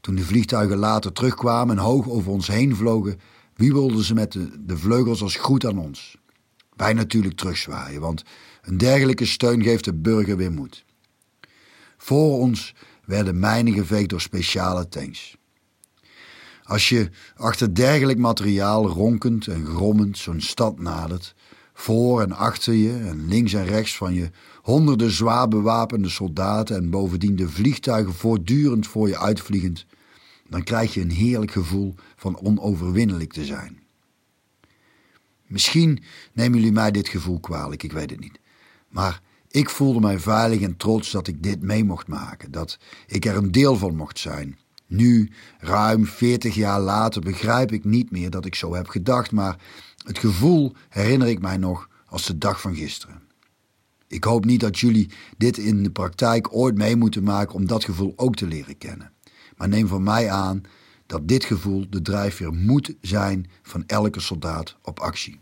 [0.00, 3.20] Toen de vliegtuigen later terugkwamen en hoog over ons heen vlogen,
[3.54, 6.16] wiebelden ze met de, de vleugels als groet aan ons.
[6.76, 8.22] Wij natuurlijk terugzwaaien, want
[8.62, 10.84] een dergelijke steun geeft de burger weer moed.
[11.96, 15.36] Voor ons werden mijnen geveegd door speciale tanks.
[16.62, 21.34] Als je achter dergelijk materiaal ronkend en grommend zo'n stad nadert,
[21.78, 24.30] voor en achter je en links en rechts van je
[24.62, 29.86] honderden zwaar bewapende soldaten en bovendien de vliegtuigen voortdurend voor je uitvliegend,
[30.48, 33.78] dan krijg je een heerlijk gevoel van onoverwinnelijk te zijn.
[35.46, 38.38] Misschien nemen jullie mij dit gevoel kwalijk, ik weet het niet.
[38.88, 43.24] Maar ik voelde mij veilig en trots dat ik dit mee mocht maken, dat ik
[43.24, 44.58] er een deel van mocht zijn.
[44.86, 49.56] Nu, ruim 40 jaar later, begrijp ik niet meer dat ik zo heb gedacht, maar
[50.06, 53.22] het gevoel herinner ik mij nog als de dag van gisteren.
[54.06, 57.84] Ik hoop niet dat jullie dit in de praktijk ooit mee moeten maken om dat
[57.84, 59.12] gevoel ook te leren kennen.
[59.56, 60.62] Maar neem van mij aan
[61.06, 65.40] dat dit gevoel de drijfveer moet zijn van elke soldaat op actie.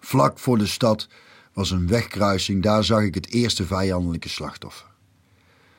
[0.00, 1.08] Vlak voor de stad
[1.52, 4.86] was een wegkruising, daar zag ik het eerste vijandelijke slachtoffer.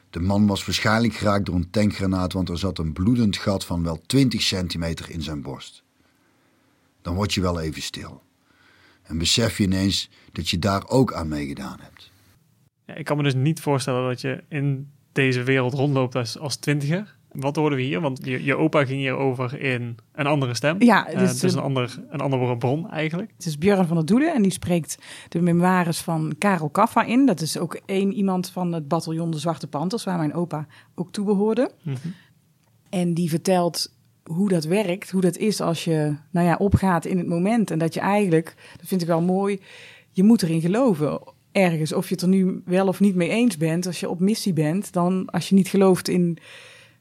[0.10, 3.84] De man was waarschijnlijk geraakt door een tankgranaat, want er zat een bloedend gat van
[3.84, 5.84] wel 20 centimeter in zijn borst.
[7.06, 8.22] Dan word je wel even stil.
[9.04, 12.12] En besef je ineens dat je daar ook aan meegedaan hebt.
[12.86, 16.56] Ja, ik kan me dus niet voorstellen dat je in deze wereld rondloopt als, als
[16.56, 17.15] twintiger.
[17.32, 18.02] Wat hoorden we hier?
[18.02, 20.82] Want je, je opa ging hier over in een andere stem.
[20.82, 23.32] Ja, Eh, dus, het is een, ander, een andere bron eigenlijk.
[23.36, 24.98] Het is Björn van der Doelen en die spreekt
[25.30, 27.26] de memoires van Karel Kaffa in.
[27.26, 31.12] Dat is ook één iemand van het bataljon De Zwarte Panthers, waar mijn opa ook
[31.12, 31.72] toe behoorde.
[31.82, 31.98] Mhm.
[32.89, 33.95] En die vertelt
[34.30, 37.72] hoe dat werkt, hoe dat is als je nou ja, opgaat in het moment.
[37.72, 39.60] En dat je eigenlijk, dat vind ik wel mooi,
[40.12, 41.20] je moet erin geloven.
[41.52, 43.86] Ergens, of je het er nu wel of niet mee eens bent.
[43.86, 46.38] Als je op missie bent, dan als je niet gelooft in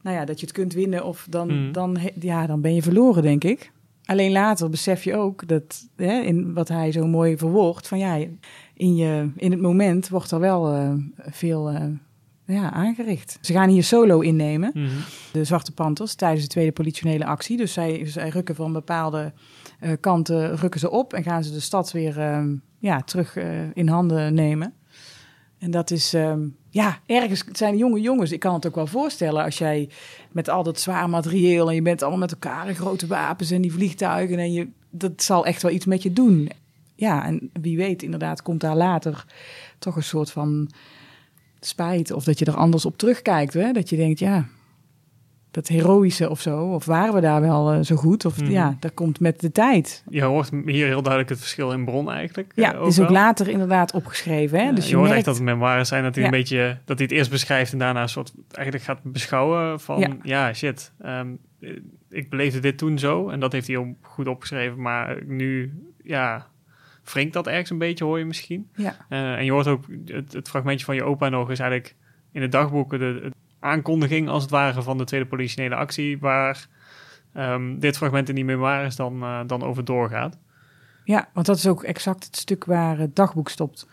[0.02, 1.72] nou ja, dat je het kunt winnen, of dan, Mhm.
[1.72, 3.72] dan, ja, dan ben je verloren, denk ik.
[4.04, 8.14] Alleen later besef je ook dat, hè, in wat hij zo mooi verwoordt, van ja,
[8.74, 11.84] in, je, in het moment wordt er wel eh, veel eh,
[12.46, 13.38] ja, aangericht.
[13.40, 14.88] Ze gaan hier solo innemen, Mhm.
[15.32, 17.56] de Zwarte Panthers, tijdens de tweede politionele actie.
[17.56, 19.32] Dus zij, zij rukken van bepaalde
[19.80, 22.44] eh, kanten rukken ze op en gaan ze de stad weer eh,
[22.78, 24.72] ja, terug eh, in handen nemen.
[25.58, 26.34] En dat is, eh,
[26.70, 28.32] ja, ergens het zijn jonge jongens.
[28.32, 29.88] Ik kan het ook wel voorstellen als jij
[30.32, 33.60] met al dat zwaar materieel en je bent allemaal met elkaar en grote wapens en
[33.62, 36.50] die vliegtuigen en je, dat zal echt wel iets met je doen.
[36.94, 39.24] Ja, en wie weet, inderdaad, komt daar later
[39.78, 40.70] toch een soort van
[41.66, 43.54] spijt of dat je er anders op terugkijkt.
[43.54, 43.72] Hè?
[43.72, 44.44] Dat je denkt, ja,
[45.50, 48.24] dat heroïsche of zo, of waren we daar wel eh, zo goed?
[48.24, 48.50] Of Mhm.
[48.50, 50.02] ja, dat komt met de tijd.
[50.08, 52.52] Je hoort hier heel duidelijk het verschil in bron eigenlijk.
[52.54, 53.14] Ja, eh, het is ook wel.
[53.16, 54.58] later inderdaad opgeschreven.
[54.58, 54.64] Hè?
[54.64, 56.30] Ja, dus je, je, hoort merkt, echt dat het memoires zijn dat hij Ja.
[56.30, 60.00] een beetje dat hij het eerst beschrijft en daarna een soort eigenlijk gaat beschouwen van
[60.00, 60.52] ja, Ja.
[60.52, 61.28] shit, ehm,
[61.60, 61.70] eh,
[62.10, 65.72] ik beleefde dit toen zo en dat heeft hij ook goed opgeschreven, maar nu
[66.02, 66.46] ja
[67.04, 68.68] wringt dat ergens een beetje hoor je misschien.
[68.74, 71.94] ja, Eh, en je hoort ook het, het fragmentje van je opa nog is eigenlijk
[72.32, 76.68] in de dagboeken de, de aankondiging als het ware van de tweede politionele actie waar
[77.32, 80.38] ehm, dit fragment in die memoires dan, eh, dan over doorgaat.
[81.04, 83.88] ja, want dat is ook exact het stuk waar het dagboek stopt.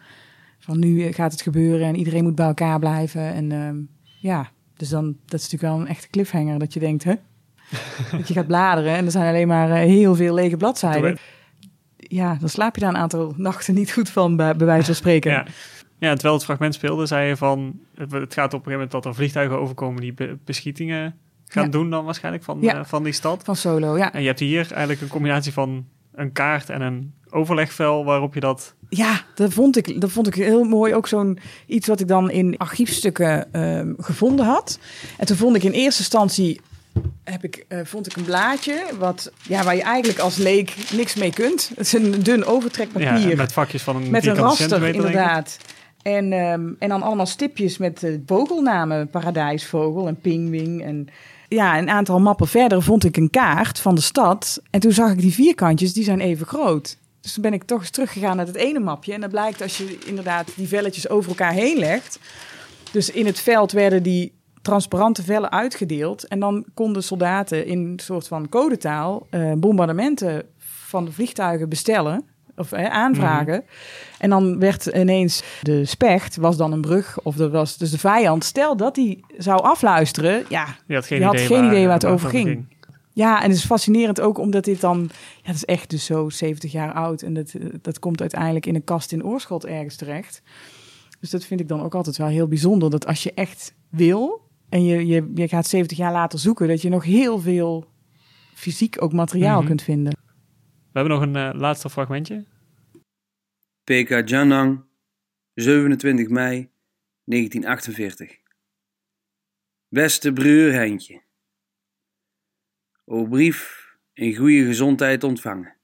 [0.59, 3.21] Van nu gaat het gebeuren en iedereen moet bij elkaar blijven.
[3.33, 3.77] En ehm,
[4.19, 6.59] ja, dus dan, dat is natuurlijk wel een echte cliffhanger.
[6.59, 7.13] Dat je denkt, hè?
[8.17, 11.17] dat je gaat bladeren en er zijn alleen maar eh, heel veel lege bladzijden.
[12.11, 14.95] Ja, dan slaap je daar een aantal nachten niet goed van, bij, bij wijze van
[14.95, 15.31] spreken.
[15.37, 15.45] Ja.
[15.99, 17.79] Ja, terwijl het fragment speelde, zei je van...
[17.95, 20.01] Het, het gaat op een gegeven moment dat er vliegtuigen overkomen...
[20.01, 21.15] die be- beschietingen
[21.47, 21.69] gaan Ja.
[21.69, 22.75] doen dan waarschijnlijk van, Ja.
[22.79, 23.43] eh, van die stad.
[23.43, 24.13] Van solo, ja.
[24.13, 28.05] En je hebt hier eigenlijk een combinatie van een kaart en een overlegvel...
[28.05, 28.75] waarop je dat...
[28.89, 30.93] Ja, dat vond ik, dat vond ik heel mooi.
[30.95, 34.79] Ook zo'n iets wat ik dan in archiefstukken ehm, gevonden had.
[35.17, 36.61] En toen vond ik in eerste instantie
[37.23, 41.15] heb ik, eh, vond ik een blaadje wat, ja, waar je eigenlijk als leek niks
[41.15, 41.69] mee kunt.
[41.69, 45.57] Het is een dun overtrekpapier Ja, met vakjes van een met een raster inderdaad.
[46.01, 49.09] En, ehm, en dan allemaal stipjes met eh, vogelnamen.
[49.09, 50.83] Paradijsvogel en pingwing.
[50.83, 51.07] En
[51.47, 54.61] ja, een aantal mappen verder vond ik een kaart van de stad.
[54.69, 56.97] En toen zag ik die vierkantjes, die zijn even groot.
[57.21, 59.13] Dus toen ben ik toch eens teruggegaan naar het ene mapje.
[59.13, 62.19] En dan blijkt als je inderdaad die velletjes over elkaar heen legt.
[62.91, 66.27] Dus in het veld werden die transparante vellen uitgedeeld.
[66.27, 72.25] En dan konden soldaten in een soort van codetaal eh, bombardementen van de vliegtuigen bestellen.
[72.55, 73.63] Of eh, aanvragen.
[74.17, 77.19] En dan werd ineens de specht, was dan een brug.
[77.23, 78.43] Of er was dus de vijand.
[78.43, 80.45] Stel dat hij zou afluisteren.
[80.49, 82.65] Ja, Je had geen, had idee, geen waar, idee waar het waar over ging.
[83.13, 85.09] ja, en het is fascinerend ook omdat dit dan...
[85.41, 87.21] Ja, het is echt dus zo 70 jaar oud.
[87.21, 90.41] En dat, eh, dat komt uiteindelijk in een kast in Oorschot ergens terecht.
[91.19, 92.89] Dus dat vind ik dan ook altijd wel heel bijzonder.
[92.89, 96.67] Dat als je echt wil en je, je, je gaat 70 jaar later zoeken...
[96.67, 97.91] dat je nog heel veel
[98.53, 99.67] fysiek ook materiaal Mhm.
[99.67, 100.13] kunt vinden.
[100.91, 102.45] We hebben nog een eh, laatste fragmentje.
[103.83, 104.83] PK Janang,
[105.53, 106.69] 27 mei
[107.23, 108.39] 1948.
[109.87, 111.21] Beste broer Heintje.
[113.05, 115.75] O brief in goede gezondheid ontvangen.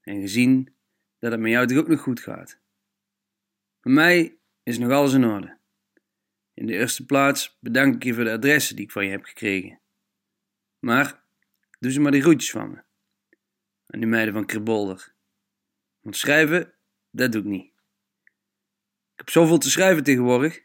[0.00, 0.74] En gezien
[1.18, 2.60] dat het met jou toch ook nog goed gaat.
[3.80, 5.58] Bij mij is nog alles in orde.
[6.60, 9.24] In de eerste plaats bedank ik je voor de adressen die ik van je heb
[9.24, 9.80] gekregen.
[10.78, 11.22] Maar
[11.78, 12.76] doe ze maar de groetjes van me.
[13.86, 15.14] Aan die meiden van Kribolder.
[16.00, 16.72] Want schrijven,
[17.10, 17.64] dat doe ik niet.
[19.12, 20.64] Ik heb zoveel te schrijven tegenwoordig.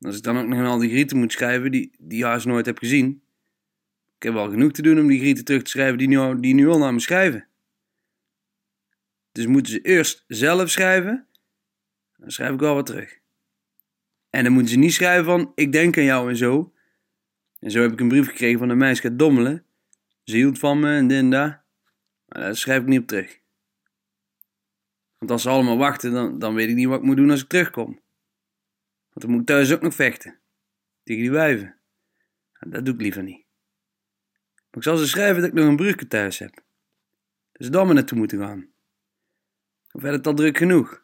[0.00, 2.66] Als ik dan ook nog al die grieten moet schrijven die, die je haast nooit
[2.66, 3.22] heb gezien.
[4.16, 6.54] Ik heb wel genoeg te doen om die grieten terug te schrijven die nu, die
[6.54, 7.48] nu al naar me schrijven.
[9.32, 11.26] Dus moeten ze eerst zelf schrijven.
[12.16, 13.18] Dan schrijf ik wel wat terug.
[14.30, 16.72] En dan moeten ze niet schrijven van ik denk aan jou en zo.
[17.58, 19.64] En zo heb ik een brief gekregen van een meisje uit Dommelen.
[20.24, 21.58] Ze hield van me en dit en dat.
[22.24, 23.40] Maar daar schrijf ik niet op terug.
[25.18, 27.42] Want als ze allemaal wachten, dan, dan weet ik niet wat ik moet doen als
[27.42, 28.00] ik terugkom.
[29.08, 30.38] Want dan moet ik thuis ook nog vechten.
[31.02, 31.76] Tegen die wijven.
[32.52, 33.44] En dat doe ik liever niet.
[34.54, 36.62] Maar ik zal ze schrijven dat ik nog een broertje thuis heb.
[37.52, 38.68] Dus daar maar naartoe moeten gaan.
[39.92, 41.02] Of werd het al druk genoeg?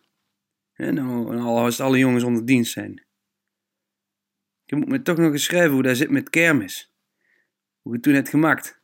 [0.73, 3.04] En nou, al als alle jongens onder dienst zijn.
[4.65, 6.95] Je moet me toch nog eens schrijven hoe dat zit met kermis.
[7.83, 8.81] Hoe je toen hebt gemaakt.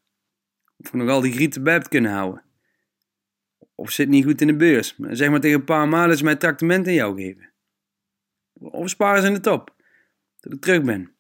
[0.77, 2.45] Of ik nog al die grieten bij hebt kunnen houden.
[3.75, 4.97] Of zit niet goed in de beurs.
[4.97, 7.51] Maar zeg maar tegen een paar maanden ze mijn tractement aan jou geven.
[8.53, 9.75] Of sparen ze in de top.
[10.41, 11.15] Dat ik terug ben.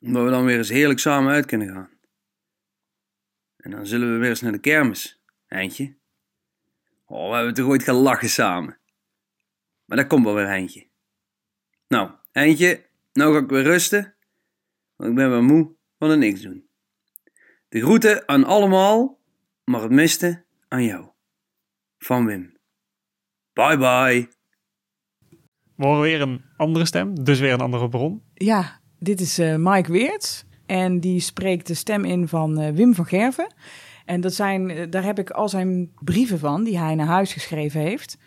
[0.00, 1.90] Omdat we dan weer eens heerlijk samen uit kunnen gaan.
[3.56, 5.22] En dan zullen we weer eens naar de kermis.
[5.46, 5.94] Eindje.
[7.06, 8.78] Oh, we hebben toch ooit gelachen samen.
[9.84, 10.86] Maar dat komt wel weer Eindje.
[11.88, 12.85] Nou, Eindje,
[13.16, 14.14] nou ga ik weer rusten.
[14.96, 16.68] Want ik ben wel moe van het niks doen.
[17.68, 19.20] De groeten aan allemaal,
[19.64, 21.08] maar het miste aan jou.
[21.98, 22.56] Van Wim.
[23.52, 24.28] Bye bye.
[25.76, 28.22] We horen weer een andere stem, dus weer een andere bron.
[28.34, 30.44] Ja, dit is eh, Mike Weerts.
[30.66, 33.54] En die spreekt de stem in van eh, Wim van Gerven.
[34.04, 37.32] En dat zijn, eh, daar heb ik al zijn brieven van, die hij naar huis
[37.32, 38.18] geschreven heeft.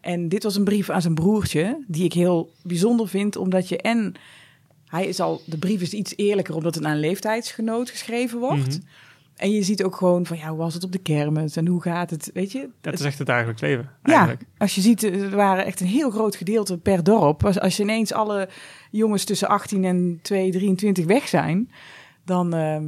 [0.00, 3.78] En dit was een brief aan zijn broertje, die ik heel bijzonder vind, omdat je
[3.78, 4.14] en
[4.96, 8.66] hij is al, de brief is iets eerlijker omdat het aan een leeftijdsgenoot geschreven wordt.
[8.78, 8.86] Mhm.
[9.36, 11.82] En je ziet ook gewoon van, ja, hoe was het op de kermis en hoe
[11.82, 12.68] gaat het, weet je?
[12.80, 14.42] Dat is echt het dagelijks leven, Ja, eigenlijk.
[14.58, 17.44] als je ziet, er waren echt een heel groot gedeelte per dorp.
[17.44, 18.48] Als, als je ineens alle
[18.90, 21.70] jongens tussen 18 en 2, 23 weg zijn,
[22.24, 22.84] dan, ehm,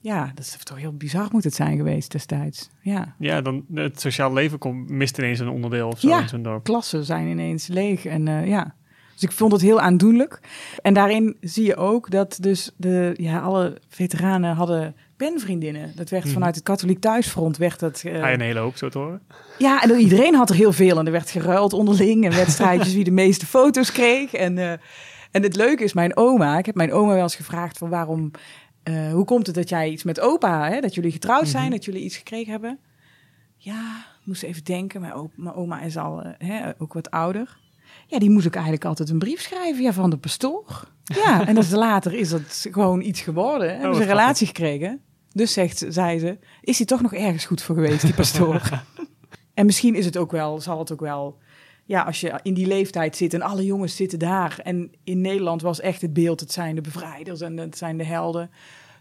[0.00, 2.68] ja, dat is toch heel bizar moet het zijn geweest destijds.
[2.82, 6.20] Ja, Ja, dan het sociaal leven komt, mist ineens een onderdeel of zo Ja.
[6.20, 6.64] in zo'n dorp.
[6.64, 8.74] klassen zijn ineens leeg en eh, ja.
[9.20, 10.40] Dus ik vond het heel aandoenlijk.
[10.82, 15.92] En daarin zie je ook dat dus de, ja, alle veteranen hadden penvriendinnen.
[15.96, 16.32] Dat werd Mhm.
[16.32, 18.02] vanuit het katholiek thuisfront werd dat...
[18.04, 19.20] eh, Ga je een hele hoop zo te horen?
[19.58, 20.98] Ja, en iedereen had er heel veel.
[20.98, 24.32] En er werd geruild onderling en wedstrijdjes wie de meeste foto's kreeg.
[24.34, 24.72] En, eh,
[25.30, 28.30] en het leuke is, mijn oma, ik heb mijn oma wel eens gevraagd van waarom,
[28.82, 31.72] eh, hoe komt het dat jij iets met opa, hè, dat jullie getrouwd zijn, Mhm.
[31.72, 32.78] dat jullie iets gekregen hebben?
[33.56, 35.00] Ja, moest even denken.
[35.00, 37.58] Mijn, oma is al eh, hè, ook wat ouder.
[38.10, 40.88] Ja, die moest ik eigenlijk altijd een brief schrijven ja, van de pastoor.
[41.04, 43.68] Ja, en is later is dat gewoon iets geworden.
[43.68, 44.24] Hebben wat ze een grappig.
[44.24, 45.00] relatie gekregen.
[45.32, 48.60] Dus zegt, zei ze, is hij toch nog ergens goed voor geweest, die pastoor?
[49.54, 51.38] En misschien is het ook wel, zal het ook wel.
[51.84, 54.60] Ja, als je in die leeftijd zit en alle jongens zitten daar.
[54.62, 58.04] En in Nederland was echt het beeld: het zijn de bevrijders en het zijn de
[58.04, 58.50] helden.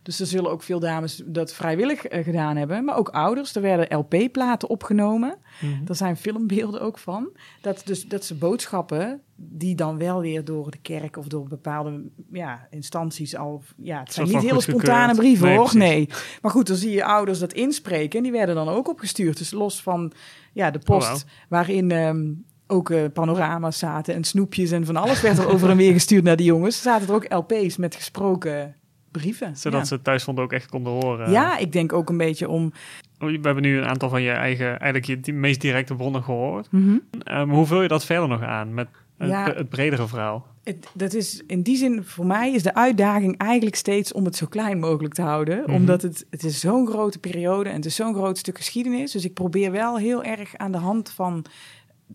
[0.04, 2.84] Dus er zullen ook veel dames dat vrijwillig eh, gedaan hebben.
[2.84, 3.56] Maar ook ouders.
[3.56, 5.38] Er werden LP-platen opgenomen.
[5.62, 5.88] Mhm.
[5.88, 7.30] Er zijn filmbeelden ook van.
[7.62, 12.02] Dat, dus, dat ze boodschappen, die dan wel weer door de kerk of door bepaalde
[12.32, 13.64] ja, instanties al.
[13.78, 15.70] Ja, het zijn niet hele spontane brieven Nee, hoor.
[15.70, 15.90] precies.
[15.90, 16.10] Nee.
[16.42, 18.18] Maar goed, dan zie je ouders dat inspreken.
[18.18, 19.38] En die werden dan ook opgestuurd.
[19.38, 20.12] Dus los van
[20.54, 21.92] ja, de post, Oh, waarin.
[21.92, 22.26] ehm,
[22.72, 26.24] ook eh, panorama's zaten en snoepjes en van alles werd er over en weer gestuurd
[26.24, 26.82] naar die jongens.
[26.82, 28.76] Zaten er ook LP's met gesproken
[29.20, 29.58] brieven.
[29.58, 29.86] Zodat ja.
[29.86, 31.32] ze het thuisfront ook echt konden horen.
[31.32, 32.72] Ja, ik denk ook een beetje om.
[33.18, 36.68] We hebben nu een aantal van je eigen, eigenlijk je die meest directe bronnen gehoord.
[36.72, 39.54] Maar hoe vul je dat verder nog aan met het, Ja.
[39.54, 40.46] het bredere verhaal?
[40.64, 44.36] Het, dat is in die zin voor mij is de uitdaging eigenlijk steeds om het
[44.36, 45.62] zo klein mogelijk te houden.
[45.62, 45.74] Mhm.
[45.74, 49.12] Omdat het, het is zo'n grote periode en het is zo'n groot stuk geschiedenis.
[49.12, 51.46] Dus ik probeer wel heel erg aan de hand van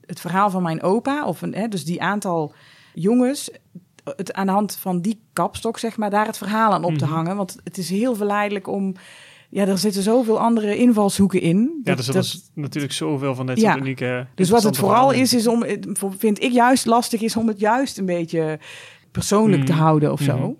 [0.07, 2.55] het verhaal van mijn opa, of een, hè, dus die aantal
[2.95, 3.51] jongens,
[4.05, 7.05] het aan de hand van die kapstok, zeg maar, daar het verhaal aan op te
[7.05, 7.15] Mhm.
[7.15, 7.37] hangen.
[7.37, 8.95] Want het is heel verleidelijk om.
[9.51, 11.57] Ja, er zitten zoveel andere invalshoeken in.
[11.59, 13.71] Ja, Dat- dus er dat- is natuurlijk zoveel van dit Ja.
[13.71, 14.27] soort unieke...
[14.35, 15.21] dus wat het vooral verhalen.
[15.23, 15.65] is, is om,
[16.19, 18.59] vind ik juist lastig, is om het juist een beetje
[19.11, 19.81] persoonlijk te Mhm.
[19.81, 20.37] houden of zo.
[20.37, 20.51] Mhm.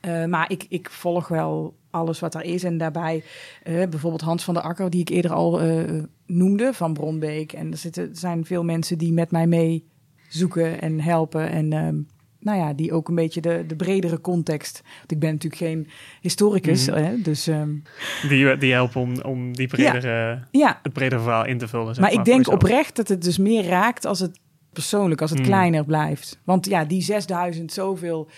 [0.00, 2.64] Eh, maar ik, ik volg wel alles wat er is.
[2.64, 3.24] En daarbij
[3.62, 7.52] eh, bijvoorbeeld Hans van der Akker, die ik eerder al eh, noemde, van Bronbeek.
[7.52, 9.84] En er, zitten, zijn veel mensen die met mij mee
[10.28, 11.50] zoeken en helpen.
[11.50, 11.96] En ehm,
[12.44, 14.82] nou ja, die ook een beetje de, de bredere context.
[14.98, 15.88] Want ik ben natuurlijk geen
[16.20, 16.86] historicus.
[16.88, 16.96] Mhm.
[16.98, 17.74] hè, dus ehm,
[18.28, 21.94] Die, die helpen om, om die bredere, ja, het bredere verhaal in te vullen.
[21.94, 22.54] zeg maar ik denk jezelf.
[22.62, 24.38] oprecht dat het dus meer raakt als het
[24.72, 25.44] persoonlijk, als het Mm.
[25.46, 26.40] kleiner blijft.
[26.44, 28.28] Want ja, die 6000 zoveel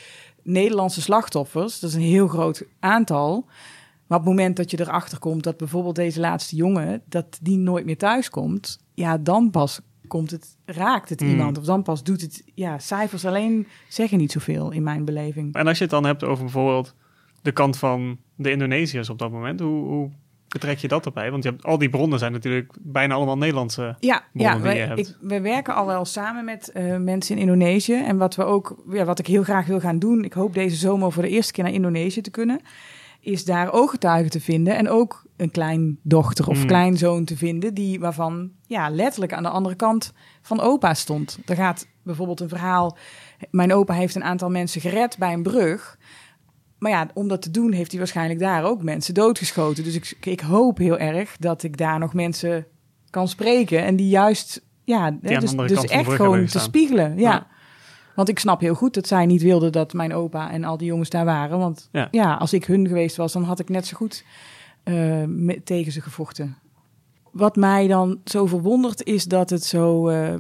[0.42, 3.44] Nederlandse slachtoffers, dat is een heel groot aantal.
[4.06, 7.56] Maar op het moment dat je erachter komt dat bijvoorbeeld deze laatste jongen, dat die
[7.58, 11.28] nooit meer thuis komt, ja, dan pas komt het, raakt het Mm.
[11.28, 11.58] iemand.
[11.58, 15.54] Of dan pas doet het, ja, cijfers alleen zeggen niet zoveel in mijn beleving.
[15.54, 16.94] En als je het dan hebt over bijvoorbeeld
[17.42, 20.10] de kant van de Indonesiërs op dat moment, hoe, hoe
[20.48, 21.30] betrek je dat erbij?
[21.30, 23.96] Want je hebt, al die bronnen zijn natuurlijk bijna allemaal Nederlandse.
[24.00, 25.08] Ja, bronnen ja die je wij, hebt.
[25.08, 27.94] ik, we werken al wel samen met eh, mensen in Indonesië.
[27.94, 30.76] En wat we ook, ja, wat ik heel graag wil gaan doen, ik hoop deze
[30.76, 32.60] zomer voor de eerste keer naar Indonesië te kunnen,
[33.26, 36.66] is daar ooggetuigen te vinden en ook een kleindochter of Mm.
[36.66, 40.12] kleinzoon te vinden die waarvan ja letterlijk aan de andere kant
[40.42, 41.38] van opa stond.
[41.46, 42.96] Er gaat bijvoorbeeld een verhaal.
[43.50, 45.98] Mijn opa heeft een aantal mensen gered bij een brug.
[46.78, 49.84] Maar ja, om dat te doen heeft hij waarschijnlijk daar ook mensen doodgeschoten.
[49.84, 52.66] Dus ik, ik hoop heel erg dat ik daar nog mensen
[53.10, 53.84] kan spreken.
[53.84, 57.18] En die juist, ja, dus, dus echt gewoon te spiegelen.
[57.18, 57.30] Ja.
[57.30, 57.46] Ja.
[58.16, 60.86] Want ik snap heel goed dat zij niet wilden dat mijn opa en al die
[60.86, 61.58] jongens daar waren.
[61.58, 62.08] Want Ja.
[62.10, 64.24] ja, als ik hun geweest was, dan had ik net zo goed
[64.82, 65.22] eh,
[65.64, 66.56] tegen ze gevochten.
[67.32, 70.08] Wat mij dan zo verwondert is dat het zo...
[70.08, 70.34] eh,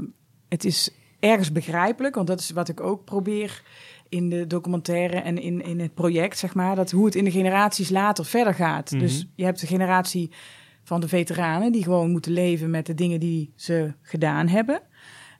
[0.48, 3.62] het is ergens begrijpelijk, want dat is wat ik ook probeer
[4.08, 6.76] in de documentaire en in, in het project, zeg maar.
[6.76, 8.90] Dat hoe het in de generaties later verder gaat.
[8.90, 9.00] Mhm.
[9.00, 10.30] Dus je hebt de generatie
[10.82, 14.80] van de veteranen die gewoon moeten leven met de dingen die ze gedaan hebben.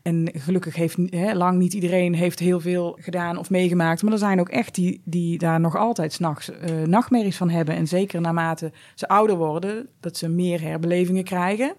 [0.06, 4.02] En gelukkig heeft hè, lang niet iedereen heeft heel veel gedaan of meegemaakt.
[4.02, 7.74] Maar er zijn ook echt die, die daar nog altijd s'nachts eh nachtmerries van hebben.
[7.74, 11.74] En zeker naarmate ze ouder worden, dat ze meer herbelevingen krijgen.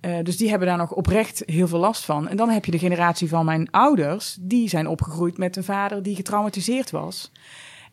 [0.00, 2.28] Eh, dus die hebben daar nog oprecht heel veel last van.
[2.28, 4.36] En dan heb je de generatie van mijn ouders.
[4.40, 7.32] Die zijn opgegroeid met een vader die getraumatiseerd was.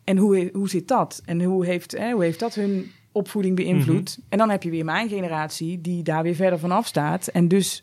[0.04, 1.22] En hoe, hoe zit dat?
[1.24, 4.18] En hoe heeft, hè, hoe heeft dat hun opvoeding beïnvloed?
[4.28, 7.26] En dan heb je weer mijn generatie die daar weer verder van afstaat.
[7.26, 7.82] En dus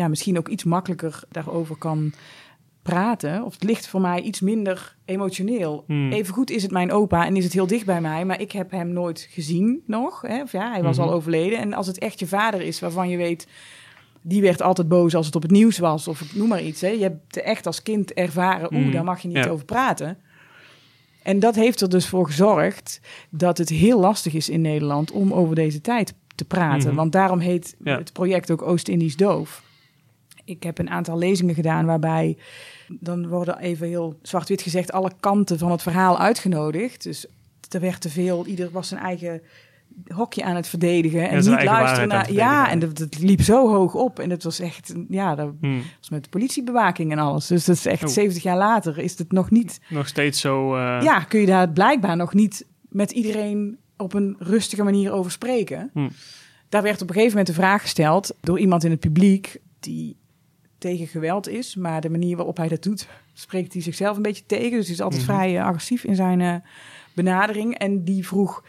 [0.00, 2.12] ja, misschien ook iets makkelijker daarover kan
[2.82, 3.44] praten.
[3.44, 5.84] Of het ligt voor mij iets minder emotioneel.
[5.86, 6.12] Hmm.
[6.12, 8.70] Evengoed is het mijn opa en is het heel dicht bij mij, maar ik heb
[8.70, 10.20] hem nooit gezien nog.
[10.20, 10.42] Hè?
[10.42, 11.06] Of ja, hij was Mhm.
[11.08, 11.58] al overleden.
[11.58, 13.46] En als het echt je vader is, waarvan je weet,
[14.22, 16.80] die werd altijd boos als het op het nieuws was, of ik noem maar iets.
[16.80, 16.88] Hè?
[16.88, 18.92] Je hebt echt als kind ervaren, oeh, Mhm.
[18.92, 19.48] daar mag je niet Ja.
[19.48, 20.18] over praten.
[21.22, 25.32] En dat heeft er dus voor gezorgd dat het heel lastig is in Nederland om
[25.32, 26.94] over deze tijd te praten.
[26.94, 27.98] Want daarom heet Ja.
[27.98, 29.62] het project ook Oost-Indisch Doof.
[30.50, 32.36] Ik heb een aantal lezingen gedaan waarbij
[32.88, 37.02] dan worden even heel zwart-wit gezegd alle kanten van het verhaal uitgenodigd.
[37.02, 37.26] Dus
[37.70, 39.42] er werd te veel, ieder was zijn eigen
[40.14, 42.32] hokje aan het verdedigen en Ja, niet luisteren naar.
[42.32, 45.82] Ja, en dat, dat liep zo hoog op en het was echt, ja, dat Hmm.
[45.98, 47.46] was met politiebewaking en alles.
[47.46, 48.08] Dus dat is echt Oh.
[48.08, 50.74] 70 jaar later is het nog niet Nog steeds zo...
[50.76, 55.30] eh, ja, kun je daar blijkbaar nog niet met iedereen op een rustige manier over
[55.30, 55.90] spreken.
[55.92, 56.08] Hm.
[56.68, 60.16] Daar werd op een gegeven moment de vraag gesteld door iemand in het publiek die
[60.80, 64.46] tegen geweld is, maar de manier waarop hij dat doet, spreekt hij zichzelf een beetje
[64.46, 64.70] tegen.
[64.70, 65.30] Dus hij is altijd Mhm.
[65.32, 66.54] vrij eh, agressief in zijn eh,
[67.14, 67.74] benadering.
[67.78, 68.64] En die vroeg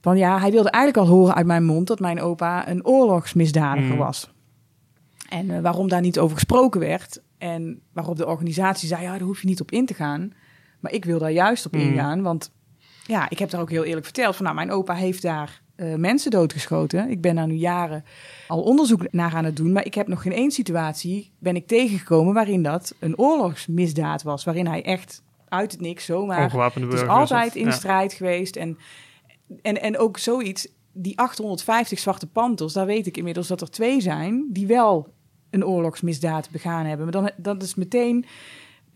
[0.00, 3.88] van ja, hij wilde eigenlijk al horen uit mijn mond dat mijn opa een oorlogsmisdadiger
[3.94, 3.98] Mhm.
[3.98, 4.30] was.
[5.28, 7.22] En eh, waarom daar niet over gesproken werd.
[7.38, 10.32] En waarop de organisatie zei, ja, daar hoef je niet op in te gaan.
[10.80, 11.80] Maar ik wil daar juist op Mhm.
[11.82, 12.22] ingaan.
[12.22, 12.52] Want
[13.06, 14.36] ja, ik heb daar ook heel eerlijk verteld.
[14.36, 17.10] Van, nou, mijn opa heeft daar eh, mensen doodgeschoten.
[17.10, 18.04] Ik ben daar nu jaren
[18.48, 19.72] al onderzoek naar aan het doen.
[19.72, 24.44] Maar ik heb nog geen één situatie ben ik tegengekomen waarin dat een oorlogsmisdaad was.
[24.44, 26.44] Waarin hij echt uit het niks zomaar...
[26.44, 27.20] Ongewapende Het is burgers.
[27.20, 27.70] altijd in ja.
[27.70, 28.56] strijd geweest.
[28.56, 28.78] En,
[29.62, 34.00] en, en ook zoiets, die 850 zwarte panthers, daar weet ik inmiddels dat er twee
[34.00, 35.08] zijn die wel
[35.50, 37.04] een oorlogsmisdaad begaan hebben.
[37.06, 38.24] Maar dan, dat is meteen,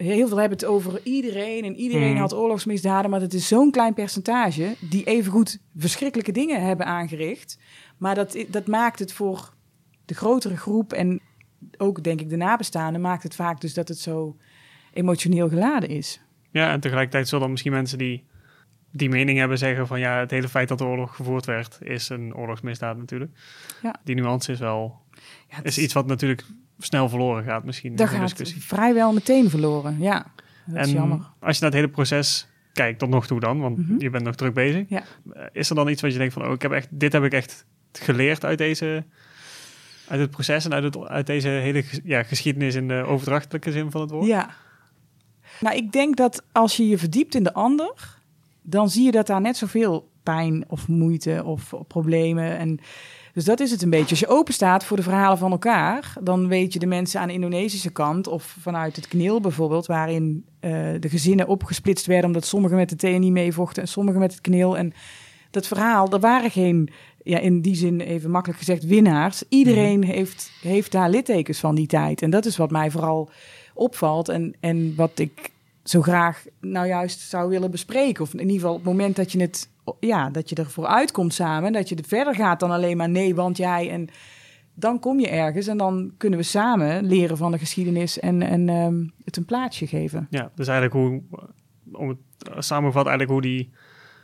[0.02, 2.20] heel veel hebben het over iedereen en iedereen Hmm.
[2.20, 7.58] had oorlogsmisdaden, maar dat is zo'n klein percentage die evengoed verschrikkelijke dingen hebben aangericht.
[7.98, 9.52] Maar dat, dat maakt het voor
[10.04, 11.20] de grotere groep en
[11.76, 14.36] ook denk ik de nabestaanden, maakt het vaak dus dat het zo
[14.92, 16.20] emotioneel geladen is.
[16.50, 18.28] Ja, en tegelijkertijd zullen er misschien mensen die
[18.92, 22.08] die mening hebben zeggen van ja, het hele feit dat de oorlog gevoerd werd is
[22.08, 23.30] een oorlogsmisdaad natuurlijk.
[23.82, 23.94] Ja.
[24.04, 25.00] Die nuance is wel
[25.48, 26.44] Ja, het is iets wat natuurlijk
[26.84, 28.62] snel verloren gaat misschien Dat de gaat discussie.
[28.62, 30.26] vrijwel meteen verloren, ja.
[30.64, 31.18] Dat is jammer.
[31.40, 33.94] als je naar het hele proces kijkt tot nog toe dan, want Mhm.
[33.98, 34.84] je bent nog druk bezig.
[34.88, 35.02] Ja.
[35.32, 37.24] Eh, Is er dan iets wat je denkt van oh, ik heb echt, dit heb
[37.24, 39.04] ik echt geleerd uit deze
[40.08, 43.90] uit het proces en uit, het, uit deze hele ja, geschiedenis in de overdrachtelijke zin
[43.90, 44.26] van het woord?
[44.26, 44.50] Ja.
[45.60, 48.18] Nou, ik denk dat als je je verdiept in de ander,
[48.62, 52.78] dan zie je dat daar net zoveel pijn of moeite of problemen en
[53.32, 54.10] dus dat is het een beetje.
[54.10, 57.26] Als je open staat voor de verhalen van elkaar, dan weet je de mensen aan
[57.26, 62.46] de Indonesische kant of vanuit het KNIL bijvoorbeeld, waarin eh, de gezinnen opgesplitst werden omdat
[62.46, 64.76] sommigen met de TNI meevochten en sommigen met het KNIL.
[64.76, 64.92] En
[65.50, 66.90] dat verhaal, er waren geen,
[67.22, 69.42] ja, in die zin even makkelijk gezegd, winnaars.
[69.48, 72.22] Iedereen heeft, heeft daar littekens van die tijd.
[72.22, 73.30] En dat is wat mij vooral
[73.74, 75.50] opvalt en, en wat ik
[75.84, 78.22] zo graag nou juist zou willen bespreken.
[78.22, 79.68] Of in ieder geval op het moment dat je het,
[80.00, 83.35] ja, dat je ervoor uitkomt samen, dat je er verder gaat dan alleen maar nee,
[83.35, 84.09] want jij en
[84.74, 88.68] dan kom je ergens en dan kunnen we samen leren van de geschiedenis en, en
[88.68, 90.26] ehm, het een plaatsje geven.
[90.31, 91.22] Ja, dus eigenlijk hoe,
[91.92, 92.18] om het
[92.59, 93.70] samenvat, eigenlijk hoe die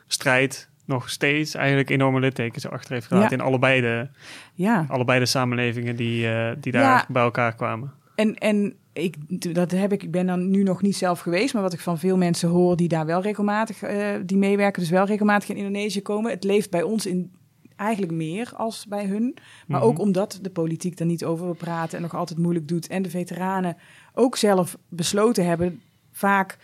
[0.07, 3.31] strijd nog steeds eigenlijk enorme littekens achter heeft Ja.
[3.31, 4.09] in allebei de,
[4.55, 4.85] Ja.
[4.89, 7.05] allebei de samenlevingen die, eh, die daar Ja.
[7.09, 7.93] bij elkaar kwamen.
[8.15, 9.17] En, en ik,
[9.55, 11.99] dat heb ik, ik ben dan nu nog niet zelf geweest, maar wat ik van
[11.99, 16.03] veel mensen hoor die daar wel regelmatig, eh, die meewerken, dus wel regelmatig in Indonesië
[16.03, 16.31] komen.
[16.31, 17.33] Het leeft bij ons in
[17.77, 19.37] eigenlijk meer als bij hun.
[19.67, 19.89] Maar Mhm.
[19.89, 22.87] ook omdat de politiek er niet over wil praten en nog altijd moeilijk doet.
[22.87, 23.77] En de veteranen
[24.15, 25.81] ook zelf besloten hebben,
[26.13, 26.59] vaak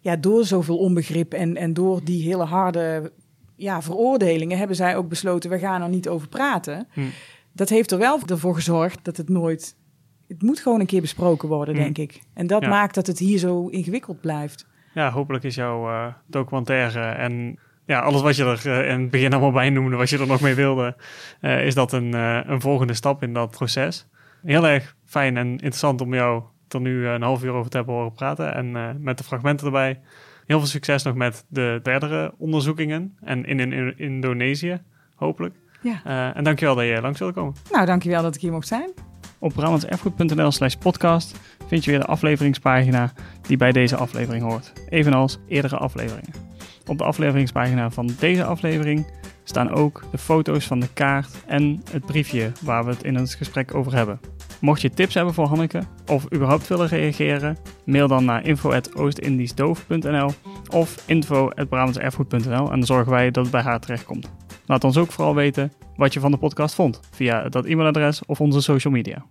[0.00, 3.12] ja, door zoveel onbegrip en, en door die hele harde
[3.56, 6.86] ja, veroordelingen, hebben zij ook besloten, we gaan er niet over praten.
[6.92, 7.00] Hm.
[7.52, 9.76] Dat heeft er wel voor gezorgd dat het nooit
[10.28, 11.80] het moet gewoon een keer besproken worden, Mm.
[11.80, 12.20] denk ik.
[12.34, 12.68] En dat Ja.
[12.68, 14.66] maakt dat het hier zo ingewikkeld blijft.
[14.94, 19.10] Ja, hopelijk is jouw eh, documentaire en ja, alles wat je er eh, in het
[19.10, 20.96] begin allemaal bij noemde, wat je er nog mee wilde,
[21.40, 22.12] eh, is dat een,
[22.52, 24.06] een volgende stap in dat proces.
[24.44, 27.94] Heel erg fijn en interessant om jou er nu een half uur over te hebben
[27.94, 30.00] horen praten en met de fragmenten erbij.
[30.46, 34.80] Heel veel succes nog met de verdere onderzoekingen en in, in, Indonesië,
[35.14, 35.54] hopelijk.
[35.82, 36.34] Ja.
[36.34, 37.54] En dankjewel dat je langs wilde komen.
[37.72, 38.90] Nou, dankjewel dat ik hier mocht zijn.
[39.38, 43.12] Op brabantserfgoed.nl slash podcast vind je weer de afleveringspagina
[43.42, 44.72] die bij deze aflevering hoort.
[44.88, 46.32] Evenals eerdere afleveringen.
[46.86, 49.06] Op de afleveringspagina van deze aflevering
[49.44, 53.34] staan ook de foto's van de kaart en het briefje waar we het in het
[53.34, 54.20] gesprek over hebben.
[54.60, 60.30] Mocht je tips hebben voor Hanneke of überhaupt willen reageren, mail dan naar info.oostindiesdoof.nl
[60.70, 64.30] of info.brabantserfgoed.nl en dan zorgen wij dat het bij haar terechtkomt.
[64.66, 68.40] Laat ons ook vooral weten wat je van de podcast vond via dat e-mailadres of
[68.40, 69.24] onze social media.